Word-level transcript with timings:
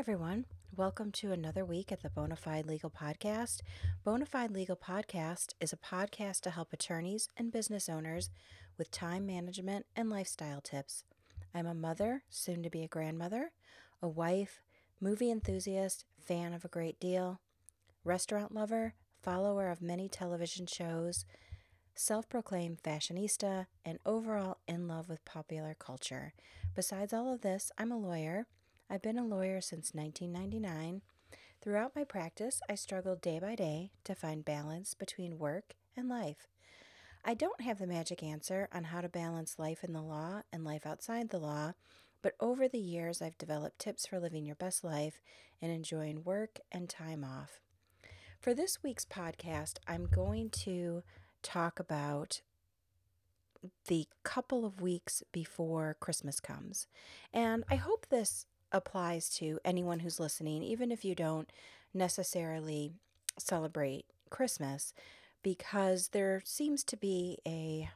Everyone. 0.00 0.46
Welcome 0.74 1.12
to 1.12 1.30
another 1.32 1.62
week 1.62 1.92
at 1.92 2.02
the 2.02 2.08
Bonafide 2.08 2.66
Legal 2.66 2.88
Podcast. 2.88 3.60
Bonafide 4.02 4.50
Legal 4.50 4.74
Podcast 4.74 5.52
is 5.60 5.74
a 5.74 5.76
podcast 5.76 6.40
to 6.40 6.50
help 6.50 6.72
attorneys 6.72 7.28
and 7.36 7.52
business 7.52 7.86
owners 7.86 8.30
with 8.78 8.90
time 8.90 9.26
management 9.26 9.84
and 9.94 10.08
lifestyle 10.08 10.62
tips. 10.62 11.04
I'm 11.54 11.66
a 11.66 11.74
mother, 11.74 12.22
soon 12.30 12.62
to 12.62 12.70
be 12.70 12.82
a 12.82 12.88
grandmother, 12.88 13.52
a 14.00 14.08
wife, 14.08 14.62
movie 15.02 15.30
enthusiast, 15.30 16.06
fan 16.18 16.54
of 16.54 16.64
a 16.64 16.68
great 16.68 16.98
deal, 16.98 17.42
restaurant 18.02 18.54
lover, 18.54 18.94
follower 19.22 19.68
of 19.68 19.82
many 19.82 20.08
television 20.08 20.64
shows, 20.64 21.26
self 21.94 22.26
proclaimed 22.26 22.82
fashionista, 22.82 23.66
and 23.84 23.98
overall 24.06 24.60
in 24.66 24.88
love 24.88 25.10
with 25.10 25.26
popular 25.26 25.76
culture. 25.78 26.32
Besides 26.74 27.12
all 27.12 27.30
of 27.30 27.42
this, 27.42 27.70
I'm 27.76 27.92
a 27.92 27.98
lawyer. 27.98 28.46
I've 28.92 29.02
been 29.02 29.18
a 29.18 29.24
lawyer 29.24 29.60
since 29.60 29.94
1999. 29.94 31.02
Throughout 31.62 31.94
my 31.94 32.02
practice, 32.02 32.60
I 32.68 32.74
struggled 32.74 33.20
day 33.20 33.38
by 33.38 33.54
day 33.54 33.92
to 34.02 34.16
find 34.16 34.44
balance 34.44 34.94
between 34.94 35.38
work 35.38 35.74
and 35.96 36.08
life. 36.08 36.48
I 37.24 37.34
don't 37.34 37.60
have 37.60 37.78
the 37.78 37.86
magic 37.86 38.20
answer 38.20 38.68
on 38.72 38.84
how 38.84 39.00
to 39.00 39.08
balance 39.08 39.60
life 39.60 39.84
in 39.84 39.92
the 39.92 40.02
law 40.02 40.42
and 40.52 40.64
life 40.64 40.86
outside 40.86 41.28
the 41.28 41.38
law, 41.38 41.74
but 42.20 42.34
over 42.40 42.66
the 42.66 42.80
years, 42.80 43.22
I've 43.22 43.38
developed 43.38 43.78
tips 43.78 44.06
for 44.06 44.18
living 44.18 44.44
your 44.44 44.56
best 44.56 44.82
life 44.82 45.20
and 45.62 45.70
enjoying 45.70 46.24
work 46.24 46.58
and 46.72 46.88
time 46.88 47.22
off. 47.22 47.60
For 48.40 48.54
this 48.54 48.82
week's 48.82 49.04
podcast, 49.04 49.74
I'm 49.86 50.08
going 50.08 50.50
to 50.64 51.04
talk 51.44 51.78
about 51.78 52.40
the 53.86 54.06
couple 54.24 54.64
of 54.64 54.80
weeks 54.80 55.22
before 55.30 55.96
Christmas 56.00 56.40
comes. 56.40 56.88
And 57.32 57.62
I 57.70 57.76
hope 57.76 58.06
this 58.08 58.46
applies 58.72 59.28
to 59.30 59.58
anyone 59.64 60.00
who's 60.00 60.20
listening, 60.20 60.62
even 60.62 60.90
if 60.90 61.04
you 61.04 61.14
don't 61.14 61.50
necessarily 61.92 62.92
celebrate 63.38 64.06
Christmas, 64.30 64.92
because 65.42 66.08
there 66.08 66.42
seems 66.44 66.84
to 66.84 66.96
be 66.96 67.38
a 67.46 67.90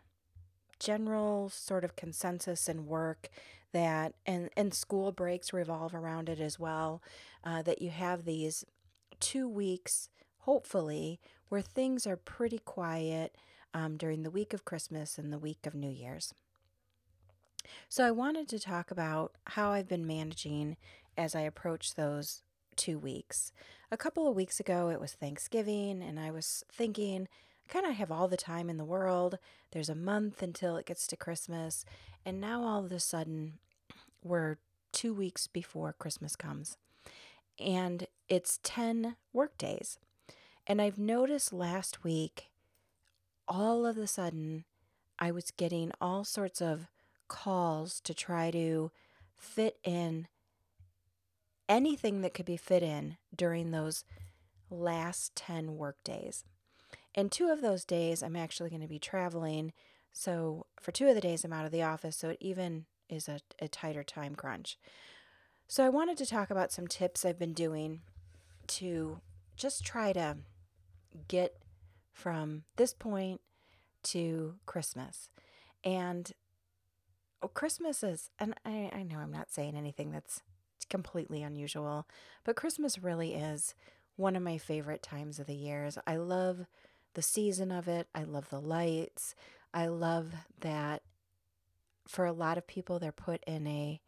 general 0.79 1.49
sort 1.49 1.85
of 1.85 1.97
consensus 1.97 2.69
in 2.69 2.87
work 2.87 3.29
that 3.73 4.15
and 4.27 4.51
and 4.57 4.75
school 4.75 5.13
breaks 5.13 5.53
revolve 5.53 5.95
around 5.95 6.29
it 6.29 6.41
as 6.41 6.59
well 6.59 7.03
uh, 7.45 7.63
that 7.63 7.81
you 7.81 7.91
have 7.91 8.25
these 8.25 8.65
two 9.21 9.49
weeks 9.49 10.09
hopefully 10.41 11.21
where 11.49 11.61
things 11.61 12.07
are 12.07 12.17
pretty 12.17 12.59
quiet 12.59 13.37
um, 13.73 13.97
during 13.97 14.23
the 14.23 14.31
week 14.31 14.53
of 14.53 14.65
christmas 14.65 15.19
and 15.19 15.33
the 15.33 15.39
week 15.39 15.67
of 15.67 15.75
new 15.75 15.91
year's 15.91 16.35
so 17.89 18.05
i 18.05 18.11
wanted 18.11 18.49
to 18.49 18.59
talk 18.59 18.91
about 18.91 19.33
how 19.49 19.71
i've 19.71 19.89
been 19.89 20.07
managing 20.07 20.77
as 21.17 21.35
i 21.35 21.41
approach 21.41 21.95
those 21.95 22.43
two 22.77 22.99
weeks 22.99 23.53
a 23.91 23.97
couple 23.97 24.29
of 24.29 24.35
weeks 24.35 24.59
ago 24.59 24.89
it 24.89 25.01
was 25.01 25.13
thanksgiving 25.13 26.03
and 26.03 26.19
i 26.19 26.31
was 26.31 26.65
thinking 26.73 27.29
I 27.69 27.73
kind 27.73 27.87
of 27.87 27.95
have 27.95 28.13
all 28.13 28.29
the 28.29 28.37
time 28.37 28.69
in 28.69 28.77
the 28.77 28.85
world. 28.85 29.39
There's 29.73 29.89
a 29.89 29.95
month 29.95 30.43
until 30.43 30.77
it 30.77 30.87
gets 30.87 31.07
to 31.09 31.17
Christmas. 31.17 31.85
And 32.25 32.41
now 32.41 32.63
all 32.65 32.85
of 32.85 32.93
a 32.93 33.01
sudden, 33.01 33.55
we're 34.23 34.59
two 34.93 35.15
weeks 35.15 35.47
before 35.47 35.93
Christmas 35.93 36.37
comes. 36.37 36.77
And 37.59 38.07
it's 38.29 38.61
10 38.63 39.17
work 39.33 39.57
days. 39.57 39.99
And 40.67 40.81
I've 40.81 40.99
noticed 40.99 41.53
last 41.53 42.05
week, 42.05 42.51
all 43.47 43.85
of 43.85 43.99
a 43.99 44.07
sudden, 44.07 44.65
I 45.19 45.31
was 45.31 45.51
getting 45.51 45.93
all 46.01 46.25
sorts 46.25 46.61
of 46.61 46.89
calls 47.29 48.01
to 48.01 48.15
try 48.15 48.51
to 48.51 48.91
fit 49.37 49.79
in 49.85 50.29
anything 51.69 52.21
that 52.21 52.35
could 52.35 52.47
be 52.47 52.57
fit 52.57 52.83
in 52.83 53.17
during 53.35 53.71
those 53.71 54.05
last 54.71 55.35
10 55.37 55.77
work 55.77 55.97
days. 56.05 56.45
And 57.15 57.31
two 57.31 57.49
of 57.49 57.61
those 57.61 57.85
days, 57.85 58.23
I'm 58.23 58.37
actually 58.37 58.71
going 58.71 58.83
to 58.83 58.89
be 58.89 58.99
traveling. 58.99 59.73
So 60.13 60.67
for 60.81 60.93
two 60.93 61.07
of 61.07 61.15
the 61.15 61.21
days, 61.21 61.45
I'm 61.45 61.53
out 61.53 61.67
of 61.67 61.73
the 61.73 61.83
office. 61.83 62.17
So 62.17 62.31
it 62.31 62.39
even 62.41 62.87
is 63.09 63.29
a, 63.29 63.41
a 63.61 63.69
tighter 63.69 64.03
time 64.03 64.35
crunch. 64.35 64.79
So 65.69 65.85
I 65.85 65.89
wanted 65.89 66.17
to 66.19 66.27
talk 66.27 66.51
about 66.51 66.73
some 66.73 66.87
tips 66.87 67.25
I've 67.25 67.39
been 67.39 67.53
doing 67.53 68.01
to 68.67 69.21
just 69.57 69.85
try 69.85 70.13
to 70.13 70.39
get 71.29 71.57
from 72.13 72.65
this 72.77 72.93
point 72.93 73.41
to 74.05 74.57
Christmas. 74.67 75.29
And 75.83 76.33
oh, 77.45 77.49
Christmas 77.49 78.03
is, 78.03 78.31
and 78.39 78.55
I, 78.65 78.91
I 78.93 79.03
know 79.03 79.19
I'm 79.19 79.33
not 79.33 79.53
saying 79.53 79.77
anything 79.77 80.11
that's 80.11 80.41
completely 80.89 81.43
unusual, 81.43 82.09
but 82.43 82.57
Christmas 82.57 82.99
really 82.99 83.35
is 83.35 83.75
one 84.17 84.35
of 84.35 84.43
my 84.43 84.57
favorite 84.57 85.03
times 85.03 85.39
of 85.39 85.47
the 85.47 85.55
years. 85.55 85.99
I 86.07 86.17
love 86.17 86.67
the 87.13 87.23
season 87.23 87.71
of 87.71 87.87
it. 87.87 88.07
I 88.15 88.25
love 88.25 88.49
the 88.49 88.61
lights. 88.61 89.35
I 89.75 89.89
love 89.89 90.33
that 90.61 91.03
for 92.09 92.25
a 92.25 92.33
lot 92.33 92.57
of 92.57 92.67
people, 92.67 92.99
they're 92.99 93.13
put 93.13 93.45
in 93.47 93.67
a 93.67 94.01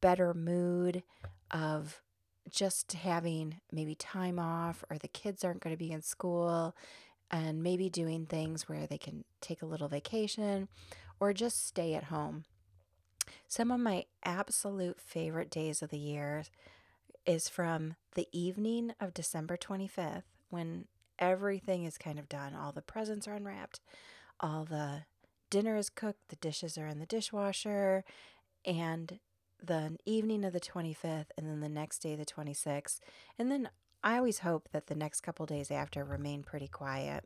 better 0.00 0.32
mood 0.32 1.02
of 1.50 2.00
just 2.48 2.92
having 2.92 3.60
maybe 3.70 3.94
time 3.94 4.38
off, 4.38 4.84
or 4.88 4.96
the 4.96 5.08
kids 5.08 5.44
aren't 5.44 5.60
going 5.60 5.74
to 5.74 5.78
be 5.78 5.92
in 5.92 6.00
school, 6.00 6.74
and 7.30 7.62
maybe 7.62 7.90
doing 7.90 8.24
things 8.24 8.70
where 8.70 8.86
they 8.86 8.96
can 8.96 9.24
take 9.42 9.60
a 9.60 9.66
little 9.66 9.88
vacation 9.88 10.68
or 11.20 11.32
just 11.32 11.66
stay 11.66 11.94
at 11.94 12.04
home. 12.04 12.44
Some 13.46 13.70
of 13.70 13.80
my 13.80 14.04
absolute 14.24 15.00
favorite 15.00 15.50
days 15.50 15.82
of 15.82 15.90
the 15.90 15.98
year 15.98 16.44
is 17.26 17.48
from 17.48 17.96
the 18.14 18.28
evening 18.32 18.92
of 19.00 19.14
December 19.14 19.56
25th 19.56 20.24
when 20.50 20.86
everything 21.18 21.84
is 21.84 21.98
kind 21.98 22.18
of 22.18 22.28
done. 22.28 22.54
All 22.54 22.72
the 22.72 22.82
presents 22.82 23.28
are 23.28 23.34
unwrapped, 23.34 23.80
all 24.40 24.64
the 24.64 25.04
dinner 25.50 25.76
is 25.76 25.90
cooked, 25.90 26.28
the 26.28 26.36
dishes 26.36 26.78
are 26.78 26.86
in 26.86 26.98
the 26.98 27.06
dishwasher, 27.06 28.04
and 28.64 29.18
the 29.62 29.96
evening 30.04 30.44
of 30.44 30.52
the 30.52 30.60
25th, 30.60 31.26
and 31.36 31.48
then 31.48 31.60
the 31.60 31.68
next 31.68 31.98
day, 31.98 32.14
the 32.14 32.24
26th. 32.24 33.00
And 33.38 33.50
then 33.50 33.68
I 34.02 34.16
always 34.16 34.40
hope 34.40 34.68
that 34.72 34.86
the 34.86 34.94
next 34.94 35.22
couple 35.22 35.46
days 35.46 35.70
after 35.70 36.04
remain 36.04 36.42
pretty 36.42 36.68
quiet. 36.68 37.24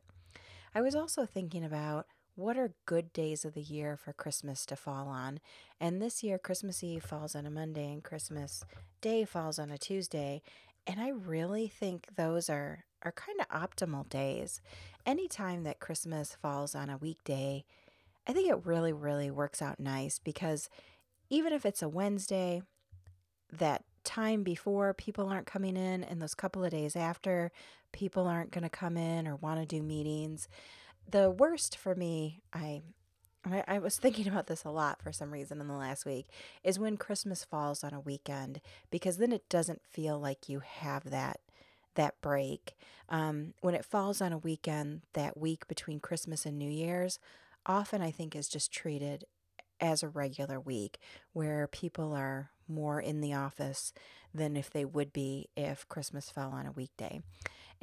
I 0.73 0.81
was 0.81 0.95
also 0.95 1.25
thinking 1.25 1.63
about 1.63 2.07
what 2.35 2.57
are 2.57 2.73
good 2.85 3.13
days 3.13 3.45
of 3.45 3.53
the 3.53 3.61
year 3.61 3.95
for 3.95 4.13
Christmas 4.13 4.65
to 4.65 4.75
fall 4.75 5.07
on. 5.07 5.39
And 5.79 6.01
this 6.01 6.23
year, 6.23 6.37
Christmas 6.37 6.83
Eve 6.83 7.03
falls 7.03 7.35
on 7.35 7.45
a 7.45 7.51
Monday 7.51 7.91
and 7.91 8.03
Christmas 8.03 8.63
Day 9.01 9.25
falls 9.25 9.59
on 9.59 9.69
a 9.69 9.77
Tuesday. 9.77 10.41
And 10.87 10.99
I 10.99 11.09
really 11.09 11.67
think 11.67 12.07
those 12.15 12.49
are 12.49 12.85
are 13.03 13.11
kind 13.11 13.39
of 13.41 13.49
optimal 13.49 14.07
days. 14.07 14.61
Anytime 15.05 15.63
that 15.63 15.81
Christmas 15.81 16.37
falls 16.41 16.73
on 16.73 16.89
a 16.89 16.97
weekday, 16.97 17.65
I 18.25 18.31
think 18.31 18.49
it 18.49 18.65
really, 18.65 18.93
really 18.93 19.29
works 19.29 19.61
out 19.61 19.79
nice 19.79 20.19
because 20.19 20.69
even 21.29 21.51
if 21.51 21.65
it's 21.65 21.81
a 21.81 21.89
Wednesday, 21.89 22.61
that 23.51 23.83
time 24.03 24.43
before 24.43 24.93
people 24.93 25.27
aren't 25.27 25.47
coming 25.47 25.75
in, 25.75 26.03
and 26.03 26.21
those 26.21 26.35
couple 26.35 26.63
of 26.63 26.71
days 26.71 26.95
after 26.95 27.51
people 27.91 28.27
aren't 28.27 28.51
going 28.51 28.63
to 28.63 28.69
come 28.69 28.97
in 28.97 29.27
or 29.27 29.35
want 29.35 29.59
to 29.59 29.65
do 29.65 29.83
meetings. 29.83 30.47
The 31.09 31.29
worst 31.29 31.77
for 31.77 31.95
me, 31.95 32.41
I 32.53 32.81
I, 33.67 33.79
was 33.79 33.97
thinking 33.97 34.27
about 34.29 34.47
this 34.47 34.63
a 34.63 34.69
lot 34.69 35.01
for 35.01 35.11
some 35.11 35.31
reason 35.31 35.59
in 35.59 35.67
the 35.67 35.73
last 35.73 36.05
week, 36.05 36.27
is 36.63 36.79
when 36.79 36.97
Christmas 36.97 37.43
falls 37.43 37.83
on 37.83 37.93
a 37.93 37.99
weekend 37.99 38.61
because 38.89 39.17
then 39.17 39.31
it 39.31 39.49
doesn't 39.49 39.81
feel 39.85 40.19
like 40.19 40.49
you 40.49 40.59
have 40.59 41.09
that 41.09 41.39
that 41.95 42.19
break. 42.21 42.75
Um, 43.09 43.53
when 43.61 43.75
it 43.75 43.85
falls 43.85 44.19
on 44.19 44.33
a 44.33 44.37
weekend, 44.37 45.01
that 45.13 45.37
week 45.37 45.67
between 45.67 45.99
Christmas 45.99 46.43
and 46.43 46.57
New 46.57 46.69
Year's, 46.69 47.19
often 47.67 48.01
I 48.01 48.09
think 48.09 48.35
is 48.35 48.47
just 48.47 48.71
treated 48.71 49.25
as 49.79 50.01
a 50.01 50.09
regular 50.09 50.59
week 50.59 50.97
where 51.33 51.67
people 51.67 52.13
are 52.13 52.49
more 52.67 52.99
in 52.99 53.21
the 53.21 53.33
office 53.33 53.93
than 54.33 54.57
if 54.57 54.71
they 54.71 54.85
would 54.85 55.13
be 55.13 55.49
if 55.55 55.87
Christmas 55.87 56.31
fell 56.31 56.49
on 56.49 56.65
a 56.65 56.71
weekday. 56.71 57.21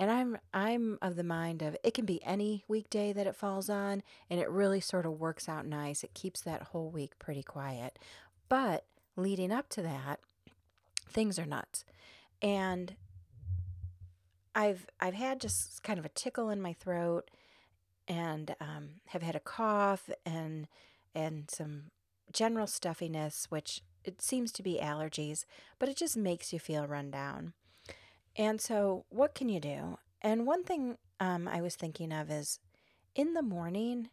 And 0.00 0.10
I'm 0.10 0.38
I'm 0.54 0.98
of 1.02 1.16
the 1.16 1.22
mind 1.22 1.60
of 1.60 1.76
it 1.84 1.92
can 1.92 2.06
be 2.06 2.24
any 2.24 2.64
weekday 2.66 3.12
that 3.12 3.26
it 3.26 3.36
falls 3.36 3.68
on 3.68 4.02
and 4.30 4.40
it 4.40 4.48
really 4.48 4.80
sort 4.80 5.04
of 5.04 5.20
works 5.20 5.46
out 5.46 5.66
nice. 5.66 6.02
It 6.02 6.14
keeps 6.14 6.40
that 6.40 6.62
whole 6.62 6.88
week 6.88 7.18
pretty 7.18 7.42
quiet. 7.42 7.98
But 8.48 8.86
leading 9.14 9.52
up 9.52 9.68
to 9.68 9.82
that, 9.82 10.20
things 11.06 11.38
are 11.38 11.44
nuts. 11.44 11.84
And 12.40 12.94
I've 14.54 14.86
I've 15.00 15.14
had 15.14 15.38
just 15.38 15.82
kind 15.82 15.98
of 15.98 16.06
a 16.06 16.10
tickle 16.10 16.48
in 16.48 16.62
my 16.62 16.72
throat, 16.72 17.30
and 18.08 18.56
um, 18.58 19.00
have 19.08 19.22
had 19.22 19.36
a 19.36 19.40
cough 19.40 20.08
and 20.24 20.66
and 21.14 21.50
some 21.50 21.90
general 22.32 22.66
stuffiness, 22.66 23.46
which 23.50 23.82
it 24.02 24.22
seems 24.22 24.50
to 24.52 24.62
be 24.62 24.80
allergies, 24.82 25.44
but 25.78 25.90
it 25.90 25.96
just 25.98 26.16
makes 26.16 26.54
you 26.54 26.58
feel 26.58 26.86
run 26.86 27.10
down. 27.10 27.52
And 28.36 28.60
so, 28.60 29.04
what 29.08 29.34
can 29.34 29.48
you 29.48 29.60
do? 29.60 29.98
And 30.22 30.46
one 30.46 30.64
thing 30.64 30.96
um, 31.18 31.48
I 31.48 31.60
was 31.60 31.74
thinking 31.74 32.12
of 32.12 32.30
is 32.30 32.60
in 33.14 33.34
the 33.34 33.42
morning, 33.42 34.08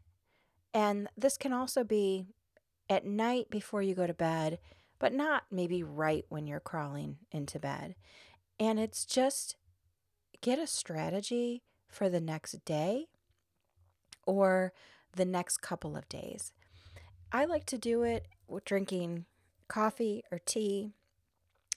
and 0.73 1.07
this 1.17 1.37
can 1.37 1.53
also 1.53 1.83
be 1.83 2.25
at 2.89 3.05
night 3.05 3.49
before 3.49 3.81
you 3.81 3.93
go 3.93 4.07
to 4.07 4.13
bed, 4.13 4.59
but 4.99 5.13
not 5.13 5.43
maybe 5.51 5.83
right 5.83 6.25
when 6.29 6.47
you're 6.47 6.59
crawling 6.59 7.17
into 7.31 7.59
bed. 7.59 7.95
And 8.59 8.79
it's 8.79 9.05
just 9.05 9.55
get 10.41 10.59
a 10.59 10.67
strategy 10.67 11.63
for 11.87 12.09
the 12.09 12.21
next 12.21 12.65
day 12.65 13.05
or 14.25 14.73
the 15.15 15.25
next 15.25 15.57
couple 15.57 15.95
of 15.95 16.09
days. 16.09 16.53
I 17.31 17.45
like 17.45 17.65
to 17.67 17.77
do 17.77 18.03
it 18.03 18.27
with 18.47 18.65
drinking 18.65 19.25
coffee 19.67 20.23
or 20.31 20.39
tea 20.39 20.91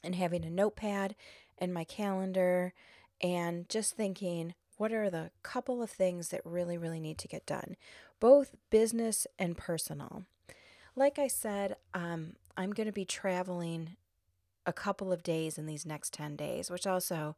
and 0.03 0.15
having 0.15 0.45
a 0.45 0.51
notepad 0.51 1.15
and 1.61 1.75
my 1.75 1.85
calendar 1.85 2.73
and 3.21 3.69
just 3.69 3.97
thinking, 3.97 4.55
what 4.77 4.93
are 4.93 5.11
the 5.11 5.31
couple 5.43 5.83
of 5.83 5.91
things 5.91 6.29
that 6.29 6.41
really, 6.45 6.79
really 6.79 7.01
need 7.01 7.19
to 7.19 7.29
get 7.29 7.45
done, 7.45 7.77
both 8.19 8.55
business 8.71 9.27
and 9.39 9.57
personal? 9.57 10.25
Like 10.97 11.19
I 11.19 11.29
said, 11.29 11.77
um, 11.95 12.35
I'm 12.57 12.73
going 12.73 12.87
to 12.87 12.93
be 12.93 13.05
traveling 13.05 13.97
a 14.67 14.73
couple 14.73 15.13
of 15.13 15.23
days 15.23 15.59
in 15.59 15.67
these 15.67 15.87
next 15.87 16.13
10 16.15 16.37
days, 16.37 16.71
which 16.71 16.87
also 16.87 17.37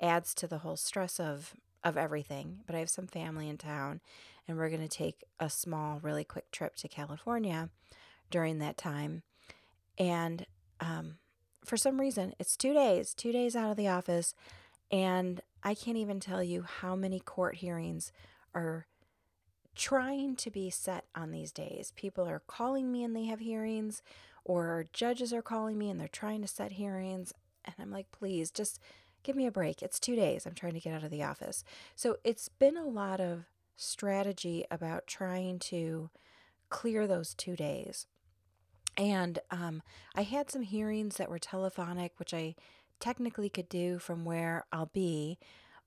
adds 0.00 0.34
to 0.34 0.46
the 0.46 0.58
whole 0.58 0.76
stress 0.76 1.18
of 1.20 1.54
of 1.84 1.96
everything. 1.96 2.60
But 2.66 2.76
I 2.76 2.78
have 2.78 2.90
some 2.90 3.06
family 3.06 3.48
in 3.48 3.58
town 3.58 4.00
and 4.46 4.56
we're 4.56 4.68
going 4.68 4.82
to 4.82 4.88
take 4.88 5.24
a 5.38 5.50
small 5.50 5.98
really 6.00 6.24
quick 6.24 6.50
trip 6.50 6.76
to 6.76 6.88
California 6.88 7.70
during 8.30 8.58
that 8.58 8.76
time. 8.76 9.22
And 9.98 10.46
um, 10.80 11.16
for 11.64 11.76
some 11.76 12.00
reason, 12.00 12.34
it's 12.38 12.56
2 12.56 12.74
days, 12.74 13.14
2 13.14 13.32
days 13.32 13.56
out 13.56 13.70
of 13.70 13.76
the 13.76 13.88
office 13.88 14.34
and 14.90 15.40
I 15.62 15.74
can't 15.74 15.96
even 15.96 16.20
tell 16.20 16.42
you 16.42 16.62
how 16.62 16.94
many 16.96 17.20
court 17.20 17.56
hearings 17.56 18.12
are 18.54 18.86
trying 19.74 20.36
to 20.36 20.50
be 20.50 20.68
set 20.70 21.04
on 21.14 21.30
these 21.30 21.52
days. 21.52 21.92
People 21.96 22.28
are 22.28 22.42
calling 22.46 22.92
me 22.92 23.02
and 23.04 23.16
they 23.16 23.24
have 23.24 23.40
hearings, 23.40 24.02
or 24.44 24.86
judges 24.92 25.32
are 25.32 25.40
calling 25.40 25.78
me 25.78 25.88
and 25.88 25.98
they're 25.98 26.08
trying 26.08 26.42
to 26.42 26.48
set 26.48 26.72
hearings. 26.72 27.32
And 27.64 27.74
I'm 27.78 27.90
like, 27.90 28.10
please 28.10 28.50
just 28.50 28.80
give 29.22 29.36
me 29.36 29.46
a 29.46 29.52
break. 29.52 29.82
It's 29.82 30.00
two 30.00 30.16
days. 30.16 30.46
I'm 30.46 30.54
trying 30.54 30.74
to 30.74 30.80
get 30.80 30.92
out 30.92 31.04
of 31.04 31.10
the 31.10 31.22
office. 31.22 31.64
So 31.94 32.16
it's 32.24 32.48
been 32.48 32.76
a 32.76 32.84
lot 32.84 33.20
of 33.20 33.44
strategy 33.76 34.64
about 34.70 35.06
trying 35.06 35.58
to 35.60 36.10
clear 36.68 37.06
those 37.06 37.34
two 37.34 37.56
days. 37.56 38.06
And 38.96 39.38
um, 39.50 39.82
I 40.14 40.22
had 40.22 40.50
some 40.50 40.62
hearings 40.62 41.16
that 41.16 41.30
were 41.30 41.38
telephonic, 41.38 42.12
which 42.18 42.34
I 42.34 42.54
technically 43.00 43.48
could 43.48 43.68
do 43.68 43.98
from 43.98 44.24
where 44.24 44.64
I'll 44.72 44.90
be, 44.92 45.38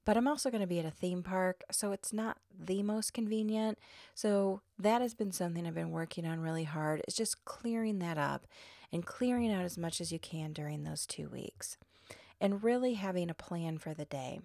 but 0.05 0.17
I'm 0.17 0.27
also 0.27 0.51
going 0.51 0.61
to 0.61 0.67
be 0.67 0.79
at 0.79 0.85
a 0.85 0.91
theme 0.91 1.23
park, 1.23 1.63
so 1.71 1.91
it's 1.91 2.13
not 2.13 2.37
the 2.57 2.83
most 2.83 3.13
convenient. 3.13 3.79
So 4.13 4.61
that 4.77 5.01
has 5.01 5.15
been 5.15 5.31
something 5.31 5.65
I've 5.65 5.73
been 5.73 5.91
working 5.91 6.27
on 6.27 6.41
really 6.41 6.63
hard. 6.63 7.01
It's 7.07 7.17
just 7.17 7.43
clearing 7.45 7.99
that 7.99 8.17
up 8.17 8.45
and 8.91 9.05
clearing 9.05 9.51
out 9.51 9.65
as 9.65 9.77
much 9.77 9.99
as 9.99 10.11
you 10.11 10.19
can 10.19 10.53
during 10.53 10.83
those 10.83 11.07
2 11.07 11.27
weeks 11.29 11.77
and 12.39 12.63
really 12.63 12.93
having 12.93 13.29
a 13.29 13.35
plan 13.35 13.77
for 13.77 13.93
the 13.93 14.05
day. 14.05 14.41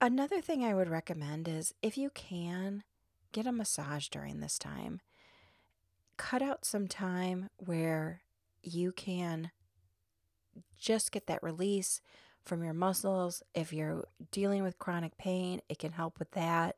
Another 0.00 0.40
thing 0.40 0.64
I 0.64 0.74
would 0.74 0.88
recommend 0.88 1.48
is 1.48 1.74
if 1.82 1.98
you 1.98 2.10
can, 2.10 2.84
get 3.32 3.46
a 3.46 3.52
massage 3.52 4.08
during 4.08 4.40
this 4.40 4.58
time. 4.58 5.00
Cut 6.18 6.42
out 6.42 6.66
some 6.66 6.86
time 6.86 7.48
where 7.56 8.20
you 8.62 8.92
can 8.92 9.50
just 10.78 11.12
get 11.12 11.26
that 11.26 11.42
release 11.42 12.00
from 12.44 12.62
your 12.62 12.74
muscles. 12.74 13.42
If 13.54 13.72
you're 13.72 14.04
dealing 14.30 14.62
with 14.62 14.78
chronic 14.78 15.16
pain, 15.16 15.60
it 15.68 15.78
can 15.78 15.92
help 15.92 16.18
with 16.18 16.32
that. 16.32 16.76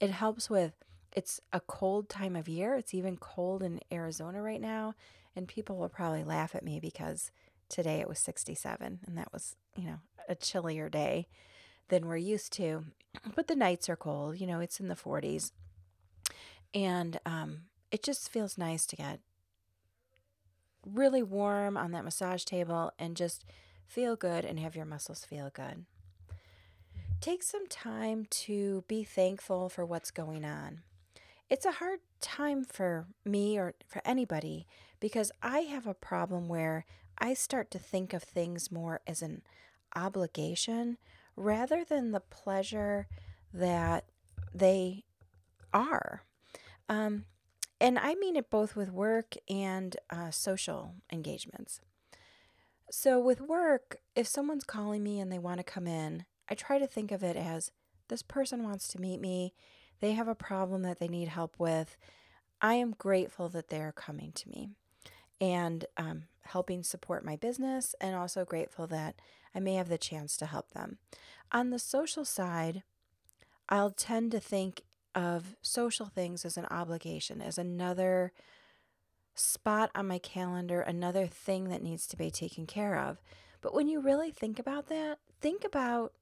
It 0.00 0.10
helps 0.10 0.50
with 0.50 0.74
it's 1.14 1.40
a 1.52 1.60
cold 1.60 2.08
time 2.08 2.36
of 2.36 2.48
year. 2.48 2.74
It's 2.74 2.94
even 2.94 3.16
cold 3.16 3.62
in 3.62 3.80
Arizona 3.92 4.42
right 4.42 4.60
now, 4.60 4.94
and 5.34 5.48
people 5.48 5.76
will 5.76 5.88
probably 5.88 6.24
laugh 6.24 6.54
at 6.54 6.64
me 6.64 6.78
because 6.78 7.30
today 7.68 8.00
it 8.00 8.08
was 8.08 8.18
67 8.18 9.00
and 9.06 9.18
that 9.18 9.32
was, 9.32 9.56
you 9.76 9.84
know, 9.84 10.00
a 10.28 10.34
chillier 10.34 10.88
day 10.88 11.28
than 11.88 12.06
we're 12.06 12.16
used 12.16 12.52
to. 12.54 12.84
But 13.34 13.48
the 13.48 13.56
nights 13.56 13.88
are 13.88 13.96
cold, 13.96 14.40
you 14.40 14.46
know, 14.46 14.60
it's 14.60 14.78
in 14.78 14.88
the 14.88 14.94
40s. 14.94 15.50
And 16.72 17.18
um, 17.26 17.62
it 17.90 18.02
just 18.02 18.28
feels 18.28 18.58
nice 18.58 18.86
to 18.86 18.96
get 18.96 19.20
really 20.86 21.22
warm 21.22 21.76
on 21.76 21.92
that 21.92 22.04
massage 22.04 22.44
table 22.44 22.92
and 22.98 23.16
just 23.16 23.44
feel 23.86 24.16
good 24.16 24.44
and 24.44 24.58
have 24.58 24.76
your 24.76 24.84
muscles 24.84 25.24
feel 25.24 25.50
good. 25.52 25.84
Take 27.20 27.42
some 27.42 27.66
time 27.66 28.26
to 28.30 28.84
be 28.88 29.04
thankful 29.04 29.68
for 29.68 29.84
what's 29.84 30.10
going 30.10 30.44
on. 30.44 30.80
It's 31.50 31.66
a 31.66 31.72
hard 31.72 32.00
time 32.20 32.64
for 32.64 33.06
me 33.24 33.58
or 33.58 33.74
for 33.86 34.00
anybody 34.04 34.66
because 35.00 35.32
I 35.42 35.60
have 35.60 35.86
a 35.86 35.94
problem 35.94 36.48
where 36.48 36.86
I 37.18 37.34
start 37.34 37.70
to 37.72 37.78
think 37.78 38.14
of 38.14 38.22
things 38.22 38.70
more 38.70 39.00
as 39.06 39.20
an 39.20 39.42
obligation 39.94 40.96
rather 41.36 41.84
than 41.84 42.12
the 42.12 42.20
pleasure 42.20 43.06
that 43.52 44.04
they 44.54 45.04
are. 45.74 46.22
Um, 46.88 47.24
and 47.80 47.98
I 47.98 48.14
mean 48.14 48.36
it 48.36 48.50
both 48.50 48.76
with 48.76 48.92
work 48.92 49.34
and 49.48 49.96
uh, 50.10 50.30
social 50.30 50.94
engagements. 51.10 51.80
So, 52.90 53.20
with 53.20 53.40
work, 53.40 53.98
if 54.16 54.26
someone's 54.26 54.64
calling 54.64 55.02
me 55.02 55.20
and 55.20 55.30
they 55.30 55.38
want 55.38 55.58
to 55.58 55.64
come 55.64 55.86
in, 55.86 56.24
I 56.48 56.54
try 56.54 56.78
to 56.78 56.86
think 56.86 57.12
of 57.12 57.22
it 57.22 57.36
as 57.36 57.70
this 58.08 58.22
person 58.22 58.64
wants 58.64 58.88
to 58.88 59.00
meet 59.00 59.20
me. 59.20 59.54
They 60.00 60.12
have 60.12 60.28
a 60.28 60.34
problem 60.34 60.82
that 60.82 60.98
they 60.98 61.06
need 61.08 61.28
help 61.28 61.54
with. 61.58 61.96
I 62.60 62.74
am 62.74 62.96
grateful 62.98 63.48
that 63.50 63.68
they're 63.68 63.92
coming 63.92 64.32
to 64.32 64.48
me 64.48 64.70
and 65.40 65.86
um, 65.96 66.24
helping 66.42 66.82
support 66.82 67.24
my 67.24 67.36
business, 67.36 67.94
and 68.00 68.14
also 68.14 68.44
grateful 68.44 68.86
that 68.88 69.14
I 69.54 69.60
may 69.60 69.74
have 69.74 69.88
the 69.88 69.96
chance 69.96 70.36
to 70.38 70.46
help 70.46 70.72
them. 70.72 70.98
On 71.52 71.70
the 71.70 71.78
social 71.78 72.24
side, 72.24 72.82
I'll 73.68 73.90
tend 73.90 74.32
to 74.32 74.40
think 74.40 74.82
of 75.14 75.56
social 75.62 76.06
things 76.06 76.44
as 76.44 76.56
an 76.56 76.66
obligation, 76.70 77.40
as 77.40 77.58
another 77.58 78.32
spot 79.34 79.90
on 79.94 80.06
my 80.06 80.18
calendar, 80.18 80.80
another 80.80 81.26
thing 81.26 81.68
that 81.68 81.82
needs 81.82 82.06
to 82.06 82.16
be 82.16 82.30
taken 82.30 82.66
care 82.66 82.96
of. 82.96 83.20
But 83.60 83.74
when 83.74 83.88
you 83.88 84.00
really 84.00 84.30
think 84.30 84.58
about 84.58 84.88
that, 84.88 85.18
think 85.40 85.64
about 85.64 86.12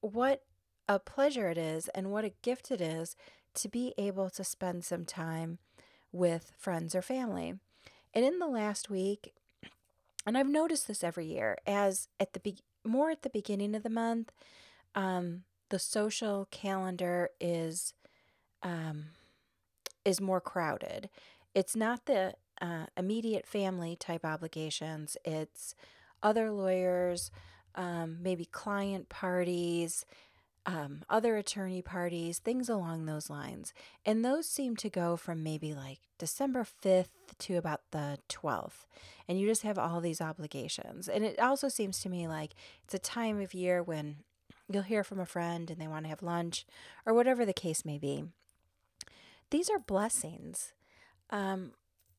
what 0.00 0.42
a 0.88 0.98
pleasure 0.98 1.48
it 1.48 1.58
is 1.58 1.88
and 1.88 2.10
what 2.10 2.24
a 2.24 2.32
gift 2.42 2.70
it 2.70 2.80
is 2.80 3.16
to 3.54 3.68
be 3.68 3.94
able 3.98 4.30
to 4.30 4.44
spend 4.44 4.84
some 4.84 5.04
time 5.04 5.58
with 6.12 6.52
friends 6.58 6.94
or 6.94 7.02
family. 7.02 7.54
And 8.14 8.24
in 8.24 8.38
the 8.38 8.46
last 8.46 8.88
week, 8.88 9.34
and 10.26 10.36
I've 10.36 10.48
noticed 10.48 10.88
this 10.88 11.04
every 11.04 11.26
year, 11.26 11.58
as 11.66 12.08
at 12.18 12.32
the 12.32 12.40
be- 12.40 12.64
more 12.84 13.10
at 13.10 13.22
the 13.22 13.30
beginning 13.30 13.74
of 13.74 13.82
the 13.82 13.90
month, 13.90 14.32
um, 14.94 15.44
the 15.68 15.78
social 15.78 16.46
calendar 16.50 17.30
is 17.40 17.94
um, 18.62 19.06
is 20.04 20.20
more 20.20 20.40
crowded. 20.40 21.08
It's 21.54 21.76
not 21.76 22.06
the 22.06 22.34
uh, 22.60 22.86
immediate 22.96 23.46
family 23.46 23.96
type 23.96 24.24
obligations. 24.24 25.16
It's 25.24 25.74
other 26.22 26.50
lawyers, 26.50 27.30
um, 27.74 28.18
maybe 28.22 28.46
client 28.46 29.08
parties, 29.08 30.04
um, 30.66 31.02
other 31.08 31.36
attorney 31.36 31.80
parties, 31.80 32.38
things 32.40 32.68
along 32.68 33.06
those 33.06 33.30
lines. 33.30 33.72
And 34.04 34.24
those 34.24 34.48
seem 34.48 34.74
to 34.76 34.90
go 34.90 35.16
from 35.16 35.42
maybe 35.42 35.74
like 35.74 36.00
December 36.18 36.66
5th 36.84 37.08
to 37.38 37.54
about 37.54 37.82
the 37.92 38.18
12th. 38.28 38.86
And 39.28 39.38
you 39.38 39.46
just 39.46 39.62
have 39.62 39.78
all 39.78 40.00
these 40.00 40.20
obligations. 40.20 41.08
And 41.08 41.24
it 41.24 41.38
also 41.38 41.68
seems 41.68 42.00
to 42.00 42.08
me 42.08 42.26
like 42.26 42.54
it's 42.84 42.94
a 42.94 42.98
time 42.98 43.40
of 43.40 43.54
year 43.54 43.82
when 43.82 44.16
you'll 44.68 44.82
hear 44.82 45.04
from 45.04 45.20
a 45.20 45.26
friend 45.26 45.70
and 45.70 45.80
they 45.80 45.86
want 45.86 46.04
to 46.04 46.08
have 46.10 46.22
lunch 46.22 46.66
or 47.04 47.14
whatever 47.14 47.44
the 47.44 47.52
case 47.52 47.84
may 47.84 47.98
be. 47.98 48.24
These 49.50 49.70
are 49.70 49.78
blessings. 49.78 50.72
Um, 51.30 51.72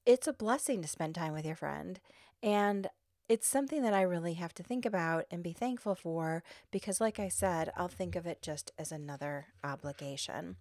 it's 0.05 0.27
a 0.27 0.33
blessing 0.33 0.81
to 0.81 0.87
spend 0.87 1.15
time 1.15 1.33
with 1.33 1.45
your 1.45 1.55
friend. 1.55 1.99
And 2.41 2.87
it's 3.27 3.47
something 3.47 3.81
that 3.83 3.93
I 3.93 4.01
really 4.03 4.35
have 4.35 4.53
to 4.55 4.63
think 4.63 4.85
about 4.85 5.25
and 5.29 5.43
be 5.43 5.51
thankful 5.51 5.95
for 5.95 6.43
because, 6.71 7.01
like 7.01 7.19
I 7.19 7.27
said, 7.27 7.71
I'll 7.75 7.89
think 7.89 8.15
of 8.15 8.25
it 8.25 8.41
just 8.41 8.71
as 8.77 8.91
another 8.91 9.47
obligation. 9.63 10.55